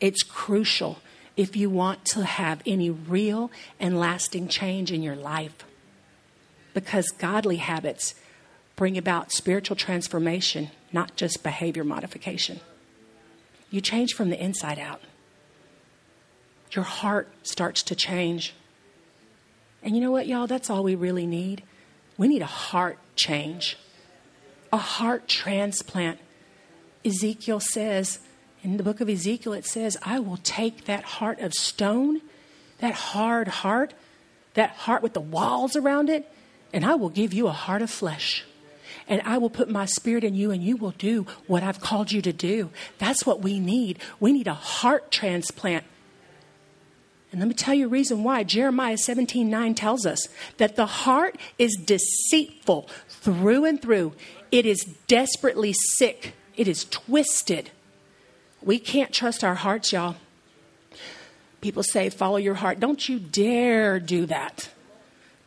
It's 0.00 0.22
crucial 0.22 0.98
if 1.36 1.56
you 1.56 1.70
want 1.70 2.04
to 2.06 2.24
have 2.24 2.62
any 2.66 2.90
real 2.90 3.50
and 3.78 3.98
lasting 3.98 4.48
change 4.48 4.90
in 4.92 5.02
your 5.02 5.16
life. 5.16 5.64
Because 6.74 7.08
godly 7.08 7.56
habits 7.56 8.14
bring 8.76 8.96
about 8.96 9.32
spiritual 9.32 9.76
transformation, 9.76 10.70
not 10.92 11.16
just 11.16 11.42
behavior 11.42 11.84
modification. 11.84 12.60
You 13.70 13.80
change 13.80 14.14
from 14.14 14.30
the 14.30 14.42
inside 14.42 14.78
out. 14.78 15.00
Your 16.72 16.84
heart 16.84 17.28
starts 17.42 17.82
to 17.84 17.94
change. 17.94 18.54
And 19.82 19.94
you 19.94 20.00
know 20.00 20.10
what, 20.10 20.26
y'all? 20.26 20.46
That's 20.46 20.70
all 20.70 20.82
we 20.82 20.94
really 20.94 21.26
need. 21.26 21.62
We 22.20 22.28
need 22.28 22.42
a 22.42 22.46
heart 22.46 22.98
change, 23.16 23.78
a 24.70 24.76
heart 24.76 25.26
transplant. 25.26 26.18
Ezekiel 27.02 27.60
says, 27.60 28.18
in 28.62 28.76
the 28.76 28.82
book 28.82 29.00
of 29.00 29.08
Ezekiel, 29.08 29.54
it 29.54 29.64
says, 29.64 29.96
I 30.02 30.18
will 30.18 30.36
take 30.36 30.84
that 30.84 31.02
heart 31.02 31.40
of 31.40 31.54
stone, 31.54 32.20
that 32.80 32.92
hard 32.92 33.48
heart, 33.48 33.94
that 34.52 34.68
heart 34.72 35.02
with 35.02 35.14
the 35.14 35.20
walls 35.22 35.76
around 35.76 36.10
it, 36.10 36.30
and 36.74 36.84
I 36.84 36.94
will 36.94 37.08
give 37.08 37.32
you 37.32 37.46
a 37.46 37.52
heart 37.52 37.80
of 37.80 37.90
flesh 37.90 38.44
and 39.08 39.22
I 39.24 39.38
will 39.38 39.50
put 39.50 39.70
my 39.70 39.86
spirit 39.86 40.22
in 40.22 40.34
you 40.34 40.50
and 40.50 40.62
you 40.62 40.76
will 40.76 40.92
do 40.92 41.26
what 41.46 41.62
I've 41.62 41.80
called 41.80 42.12
you 42.12 42.20
to 42.22 42.32
do. 42.32 42.70
That's 42.98 43.24
what 43.24 43.40
we 43.40 43.58
need. 43.58 43.98
We 44.20 44.32
need 44.32 44.46
a 44.46 44.54
heart 44.54 45.10
transplant. 45.10 45.84
And 47.32 47.40
let 47.40 47.48
me 47.48 47.54
tell 47.54 47.74
you 47.74 47.86
a 47.86 47.88
reason 47.88 48.24
why. 48.24 48.42
Jeremiah 48.42 48.98
17 48.98 49.48
9 49.48 49.74
tells 49.74 50.04
us 50.04 50.28
that 50.56 50.76
the 50.76 50.86
heart 50.86 51.36
is 51.58 51.76
deceitful 51.76 52.88
through 53.08 53.64
and 53.64 53.80
through, 53.80 54.12
it 54.50 54.66
is 54.66 54.84
desperately 55.06 55.72
sick, 55.96 56.34
it 56.56 56.66
is 56.66 56.84
twisted. 56.86 57.70
We 58.62 58.78
can't 58.78 59.12
trust 59.12 59.42
our 59.44 59.54
hearts, 59.54 59.92
y'all. 59.92 60.16
People 61.60 61.82
say, 61.82 62.10
follow 62.10 62.36
your 62.36 62.54
heart. 62.54 62.80
Don't 62.80 63.08
you 63.08 63.18
dare 63.18 64.00
do 64.00 64.26
that. 64.26 64.70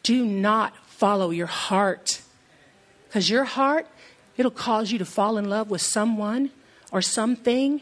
Do 0.04 0.26
not 0.26 0.76
follow 0.88 1.32
your 1.32 1.48
heart. 1.48 2.22
Because 3.08 3.30
your 3.30 3.44
heart, 3.44 3.88
it'll 4.38 4.52
cause 4.52 4.92
you 4.92 5.00
to 5.00 5.06
fall 5.06 5.38
in 5.38 5.50
love 5.50 5.70
with 5.70 5.82
someone 5.82 6.52
or 6.92 7.02
something. 7.02 7.82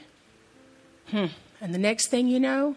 Hmm. 1.07 1.27
And 1.59 1.73
the 1.73 1.77
next 1.77 2.07
thing 2.07 2.27
you 2.27 2.39
know, 2.39 2.75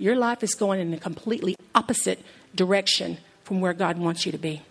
your 0.00 0.16
life 0.16 0.42
is 0.42 0.54
going 0.54 0.80
in 0.80 0.92
a 0.94 0.98
completely 0.98 1.54
opposite 1.74 2.20
direction 2.54 3.18
from 3.44 3.60
where 3.60 3.74
God 3.74 3.98
wants 3.98 4.24
you 4.24 4.32
to 4.32 4.38
be. 4.38 4.62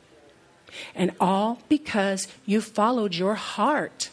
And 0.95 1.11
all 1.19 1.59
because 1.69 2.27
you 2.45 2.61
followed 2.61 3.15
your 3.15 3.35
heart 3.35 4.09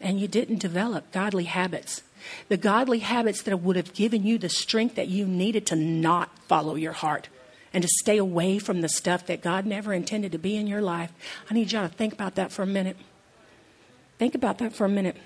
and 0.00 0.18
you 0.20 0.26
didn't 0.28 0.58
develop 0.58 1.12
godly 1.12 1.44
habits. 1.44 2.02
The 2.48 2.56
godly 2.56 3.00
habits 3.00 3.42
that 3.42 3.56
would 3.58 3.76
have 3.76 3.92
given 3.92 4.24
you 4.24 4.38
the 4.38 4.48
strength 4.48 4.94
that 4.94 5.08
you 5.08 5.26
needed 5.26 5.66
to 5.66 5.76
not 5.76 6.36
follow 6.48 6.74
your 6.74 6.92
heart 6.92 7.28
and 7.72 7.82
to 7.82 7.88
stay 8.00 8.16
away 8.16 8.58
from 8.58 8.80
the 8.80 8.88
stuff 8.88 9.26
that 9.26 9.42
God 9.42 9.66
never 9.66 9.92
intended 9.92 10.32
to 10.32 10.38
be 10.38 10.56
in 10.56 10.66
your 10.66 10.82
life. 10.82 11.12
I 11.50 11.54
need 11.54 11.72
y'all 11.72 11.88
to 11.88 11.94
think 11.94 12.12
about 12.12 12.34
that 12.34 12.52
for 12.52 12.62
a 12.62 12.66
minute. 12.66 12.96
Think 14.18 14.34
about 14.34 14.58
that 14.58 14.74
for 14.74 14.84
a 14.84 14.88
minute. 14.88 15.16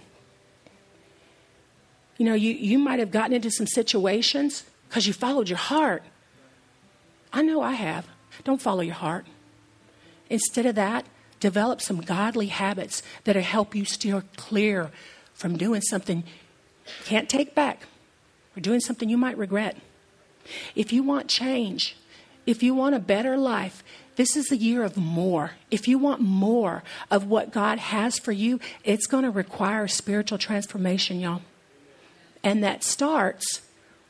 You 2.17 2.27
know, 2.27 2.35
you, 2.35 2.53
you 2.53 2.79
might 2.79 2.99
have 2.99 3.11
gotten 3.11 3.33
into 3.33 3.51
some 3.51 3.67
situations 3.67 4.65
because 4.89 5.07
you 5.07 5.13
followed 5.13 5.49
your 5.49 5.59
heart. 5.59 6.03
I 7.33 7.43
know 7.43 7.63
I 7.63 7.73
have. 7.73 8.07
Don't 8.45 8.63
follow 8.63 8.81
your 8.81 8.95
heart. 8.95 9.27
Instead 10.31 10.67
of 10.67 10.75
that, 10.77 11.07
develop 11.41 11.81
some 11.81 12.01
godly 12.01 12.47
habits 12.47 13.03
that'll 13.25 13.43
help 13.43 13.75
you 13.75 13.85
steer 13.85 14.23
clear 14.37 14.91
from 15.35 15.57
doing 15.57 15.81
something 15.83 16.19
you 16.87 17.05
can't 17.05 17.29
take 17.29 17.55
back 17.55 17.83
or 18.57 18.61
doing 18.61 18.81
something 18.81 19.09
you 19.09 19.19
might 19.19 19.37
regret. 19.37 19.77
If 20.75 20.93
you 20.93 21.03
want 21.03 21.29
change, 21.29 21.97
if 22.47 22.63
you 22.63 22.75
want 22.75 22.95
a 22.95 23.01
better 23.01 23.37
life, 23.37 23.83
this 24.17 24.37
is 24.37 24.47
the 24.47 24.57
year 24.57 24.85
of 24.85 24.97
more. 24.97 25.53
If 25.71 25.89
you 25.89 25.99
want 25.99 26.21
more 26.21 26.85
of 27.11 27.27
what 27.27 27.53
God 27.53 27.79
has 27.79 28.19
for 28.19 28.33
you, 28.33 28.61
it's 28.85 29.07
going 29.07 29.25
to 29.25 29.31
require 29.31 29.89
spiritual 29.89 30.39
transformation, 30.39 31.19
y'all. 31.19 31.43
And 32.45 32.63
that 32.63 32.85
starts 32.85 33.63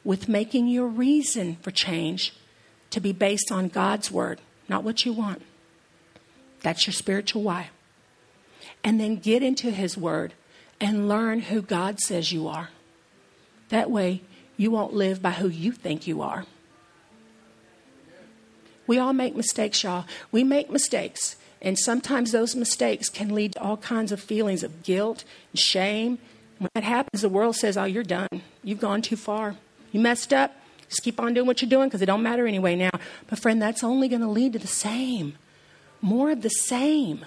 with 0.03 0.29
making 0.29 0.69
your 0.69 0.89
reason 0.89 1.57
for 1.63 1.71
change 1.71 2.35
to 2.91 3.01
be 3.01 3.13
based 3.13 3.51
on 3.51 3.69
God's 3.69 4.11
word, 4.11 4.41
not 4.69 4.85
what 4.85 5.07
you 5.07 5.13
want. 5.13 5.41
That's 6.63 6.87
your 6.87 6.93
spiritual 6.93 7.43
why. 7.43 7.71
And 8.83 9.01
then 9.01 9.17
get 9.17 9.43
into 9.43 9.71
His 9.71 9.97
word 9.97 10.35
and 10.81 11.09
learn 11.09 11.41
who 11.43 11.63
God 11.63 12.01
says 12.01 12.33
you 12.33 12.49
are. 12.49 12.71
That 13.69 13.91
way, 13.91 14.23
you 14.57 14.71
won't 14.71 14.93
live 14.93 15.23
by 15.23 15.31
who 15.33 15.49
you 15.49 15.73
think 15.73 16.07
you 16.07 16.21
are. 16.21 16.45
We 18.87 18.99
all 18.99 19.13
make 19.13 19.35
mistakes, 19.35 19.83
y'all. 19.83 20.05
We 20.31 20.45
make 20.45 20.71
mistakes. 20.71 21.37
And 21.63 21.79
sometimes 21.79 22.33
those 22.33 22.55
mistakes 22.55 23.09
can 23.09 23.35
lead 23.35 23.53
to 23.53 23.63
all 23.63 23.79
kinds 23.79 24.13
of 24.13 24.21
feelings 24.21 24.63
of 24.63 24.83
guilt 24.83 25.25
and 25.53 25.59
shame. 25.59 26.19
When 26.59 26.69
that 26.75 26.85
happens, 26.85 27.23
the 27.23 27.29
world 27.29 27.57
says, 27.57 27.77
Oh, 27.77 27.85
you're 27.85 28.03
done. 28.05 28.43
You've 28.63 28.81
gone 28.81 29.03
too 29.03 29.17
far. 29.17 29.57
You 29.93 30.01
messed 30.01 30.33
up. 30.33 30.55
Just 30.89 31.03
keep 31.03 31.19
on 31.19 31.35
doing 31.35 31.47
what 31.47 31.63
you're 31.63 31.69
doing 31.69 31.89
because 31.89 32.03
it 32.03 32.07
don't 32.07 32.23
matter 32.23 32.47
anyway 32.47 32.77
now. 32.77 32.91
But 33.27 33.39
friend, 33.39 33.61
that's 33.61 33.83
only 33.83 34.09
going 34.09 34.21
to 34.21 34.29
lead 34.29 34.53
to 34.53 34.59
the 34.59 34.67
same. 34.67 35.37
More 36.01 36.31
of 36.31 36.43
the 36.43 36.51
same. 36.51 37.25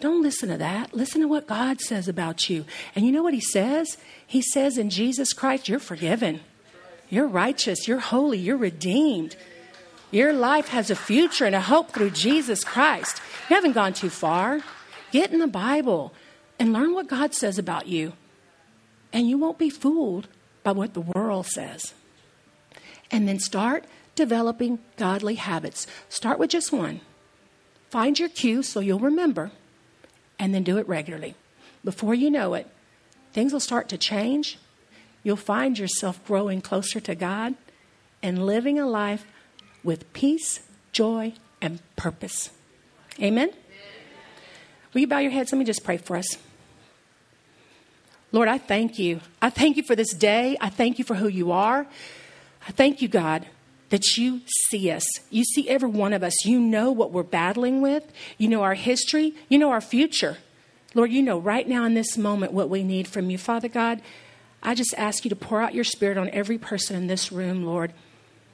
Don't 0.00 0.22
listen 0.22 0.48
to 0.48 0.56
that. 0.56 0.94
Listen 0.94 1.20
to 1.20 1.28
what 1.28 1.46
God 1.46 1.80
says 1.80 2.08
about 2.08 2.48
you. 2.48 2.64
And 2.94 3.04
you 3.04 3.12
know 3.12 3.22
what 3.22 3.34
He 3.34 3.40
says? 3.40 3.98
He 4.26 4.42
says 4.42 4.78
in 4.78 4.90
Jesus 4.90 5.32
Christ, 5.32 5.68
you're 5.68 5.78
forgiven. 5.78 6.40
You're 7.08 7.28
righteous. 7.28 7.86
You're 7.86 8.00
holy. 8.00 8.38
You're 8.38 8.56
redeemed. 8.56 9.36
Your 10.10 10.32
life 10.32 10.68
has 10.68 10.90
a 10.90 10.96
future 10.96 11.44
and 11.44 11.54
a 11.54 11.60
hope 11.60 11.90
through 11.90 12.10
Jesus 12.10 12.64
Christ. 12.64 13.20
You 13.48 13.56
haven't 13.56 13.72
gone 13.72 13.92
too 13.92 14.10
far. 14.10 14.60
Get 15.10 15.32
in 15.32 15.38
the 15.38 15.46
Bible 15.46 16.12
and 16.58 16.72
learn 16.72 16.94
what 16.94 17.08
God 17.08 17.34
says 17.34 17.58
about 17.58 17.86
you. 17.86 18.12
And 19.12 19.28
you 19.28 19.38
won't 19.38 19.58
be 19.58 19.70
fooled 19.70 20.28
by 20.62 20.72
what 20.72 20.94
the 20.94 21.00
world 21.00 21.46
says. 21.46 21.94
And 23.10 23.28
then 23.28 23.38
start 23.38 23.84
developing 24.14 24.78
godly 24.96 25.34
habits. 25.34 25.86
Start 26.08 26.38
with 26.38 26.50
just 26.50 26.72
one. 26.72 27.00
Find 27.90 28.18
your 28.18 28.28
cue 28.28 28.62
so 28.62 28.80
you'll 28.80 28.98
remember 28.98 29.50
and 30.38 30.54
then 30.54 30.62
do 30.62 30.78
it 30.78 30.88
regularly. 30.88 31.34
Before 31.84 32.14
you 32.14 32.30
know 32.30 32.54
it, 32.54 32.66
things 33.32 33.52
will 33.52 33.60
start 33.60 33.88
to 33.90 33.98
change. 33.98 34.58
You'll 35.22 35.36
find 35.36 35.78
yourself 35.78 36.24
growing 36.26 36.60
closer 36.60 37.00
to 37.00 37.14
God 37.14 37.54
and 38.22 38.46
living 38.46 38.78
a 38.78 38.86
life 38.86 39.26
with 39.84 40.10
peace, 40.12 40.60
joy, 40.92 41.34
and 41.60 41.80
purpose. 41.96 42.50
Amen? 43.20 43.50
Will 44.92 45.02
you 45.02 45.06
bow 45.06 45.18
your 45.18 45.30
heads? 45.30 45.52
Let 45.52 45.58
me 45.58 45.64
just 45.64 45.84
pray 45.84 45.96
for 45.96 46.16
us. 46.16 46.38
Lord, 48.32 48.48
I 48.48 48.58
thank 48.58 48.98
you. 48.98 49.20
I 49.40 49.50
thank 49.50 49.76
you 49.76 49.82
for 49.82 49.94
this 49.94 50.12
day. 50.14 50.56
I 50.60 50.70
thank 50.70 50.98
you 50.98 51.04
for 51.04 51.14
who 51.14 51.28
you 51.28 51.52
are. 51.52 51.86
I 52.66 52.72
thank 52.72 53.02
you, 53.02 53.08
God, 53.08 53.46
that 53.90 54.16
you 54.16 54.40
see 54.70 54.90
us. 54.90 55.04
You 55.30 55.44
see 55.44 55.68
every 55.68 55.90
one 55.90 56.14
of 56.14 56.22
us. 56.22 56.46
You 56.46 56.58
know 56.58 56.90
what 56.90 57.12
we're 57.12 57.22
battling 57.22 57.82
with. 57.82 58.10
You 58.38 58.48
know 58.48 58.62
our 58.62 58.74
history. 58.74 59.34
You 59.48 59.58
know 59.58 59.70
our 59.70 59.82
future. 59.82 60.38
Lord, 60.94 61.12
you 61.12 61.22
know 61.22 61.38
right 61.38 61.68
now 61.68 61.84
in 61.84 61.94
this 61.94 62.16
moment 62.16 62.52
what 62.52 62.70
we 62.70 62.82
need 62.82 63.06
from 63.06 63.28
you. 63.28 63.36
Father 63.36 63.68
God, 63.68 64.00
I 64.62 64.74
just 64.74 64.94
ask 64.96 65.24
you 65.24 65.28
to 65.28 65.36
pour 65.36 65.60
out 65.60 65.74
your 65.74 65.84
spirit 65.84 66.16
on 66.16 66.30
every 66.30 66.58
person 66.58 66.96
in 66.96 67.06
this 67.08 67.32
room, 67.32 67.64
Lord. 67.64 67.92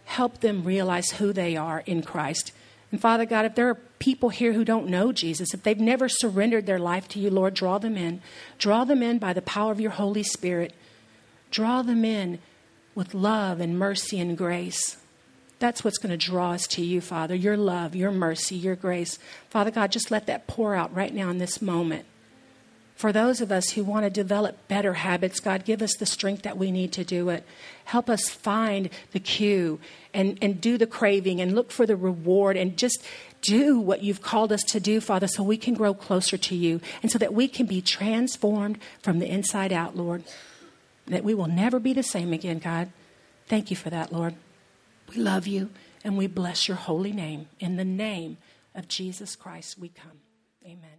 Help 0.06 0.40
them 0.40 0.64
realize 0.64 1.12
who 1.12 1.32
they 1.32 1.56
are 1.56 1.80
in 1.86 2.02
Christ. 2.02 2.52
And 2.90 3.00
Father 3.00 3.26
God, 3.26 3.44
if 3.44 3.54
there 3.54 3.68
are 3.68 3.74
people 3.98 4.30
here 4.30 4.54
who 4.54 4.64
don't 4.64 4.88
know 4.88 5.12
Jesus, 5.12 5.52
if 5.52 5.62
they've 5.62 5.78
never 5.78 6.08
surrendered 6.08 6.66
their 6.66 6.78
life 6.78 7.06
to 7.08 7.18
you, 7.18 7.30
Lord, 7.30 7.54
draw 7.54 7.78
them 7.78 7.96
in. 7.96 8.22
Draw 8.56 8.84
them 8.84 9.02
in 9.02 9.18
by 9.18 9.32
the 9.32 9.42
power 9.42 9.72
of 9.72 9.80
your 9.80 9.90
Holy 9.90 10.22
Spirit. 10.22 10.72
Draw 11.50 11.82
them 11.82 12.04
in 12.04 12.38
with 12.94 13.14
love 13.14 13.60
and 13.60 13.78
mercy 13.78 14.18
and 14.18 14.38
grace. 14.38 14.96
That's 15.58 15.84
what's 15.84 15.98
going 15.98 16.16
to 16.16 16.26
draw 16.26 16.52
us 16.52 16.66
to 16.68 16.84
you, 16.84 17.00
Father. 17.00 17.34
Your 17.34 17.56
love, 17.56 17.94
your 17.94 18.12
mercy, 18.12 18.54
your 18.54 18.76
grace. 18.76 19.18
Father 19.50 19.70
God, 19.70 19.92
just 19.92 20.10
let 20.10 20.26
that 20.26 20.46
pour 20.46 20.74
out 20.74 20.94
right 20.94 21.12
now 21.12 21.30
in 21.30 21.38
this 21.38 21.60
moment. 21.60 22.06
For 22.98 23.12
those 23.12 23.40
of 23.40 23.52
us 23.52 23.70
who 23.70 23.84
want 23.84 24.06
to 24.06 24.10
develop 24.10 24.66
better 24.66 24.94
habits, 24.94 25.38
God, 25.38 25.64
give 25.64 25.82
us 25.82 25.94
the 25.94 26.04
strength 26.04 26.42
that 26.42 26.58
we 26.58 26.72
need 26.72 26.90
to 26.94 27.04
do 27.04 27.28
it. 27.28 27.44
Help 27.84 28.10
us 28.10 28.28
find 28.28 28.90
the 29.12 29.20
cue 29.20 29.78
and, 30.12 30.36
and 30.42 30.60
do 30.60 30.76
the 30.76 30.84
craving 30.84 31.40
and 31.40 31.54
look 31.54 31.70
for 31.70 31.86
the 31.86 31.94
reward 31.94 32.56
and 32.56 32.76
just 32.76 33.04
do 33.40 33.78
what 33.78 34.02
you've 34.02 34.20
called 34.20 34.50
us 34.50 34.64
to 34.64 34.80
do, 34.80 35.00
Father, 35.00 35.28
so 35.28 35.44
we 35.44 35.56
can 35.56 35.74
grow 35.74 35.94
closer 35.94 36.36
to 36.36 36.56
you 36.56 36.80
and 37.00 37.12
so 37.12 37.20
that 37.20 37.32
we 37.32 37.46
can 37.46 37.66
be 37.66 37.80
transformed 37.80 38.80
from 39.00 39.20
the 39.20 39.30
inside 39.30 39.72
out, 39.72 39.96
Lord. 39.96 40.24
That 41.06 41.22
we 41.22 41.34
will 41.34 41.46
never 41.46 41.78
be 41.78 41.92
the 41.92 42.02
same 42.02 42.32
again, 42.32 42.58
God. 42.58 42.90
Thank 43.46 43.70
you 43.70 43.76
for 43.76 43.90
that, 43.90 44.12
Lord. 44.12 44.34
We 45.08 45.18
love 45.18 45.46
you 45.46 45.70
and 46.02 46.18
we 46.18 46.26
bless 46.26 46.66
your 46.66 46.76
holy 46.76 47.12
name. 47.12 47.46
In 47.60 47.76
the 47.76 47.84
name 47.84 48.38
of 48.74 48.88
Jesus 48.88 49.36
Christ, 49.36 49.78
we 49.78 49.88
come. 49.88 50.18
Amen. 50.64 50.97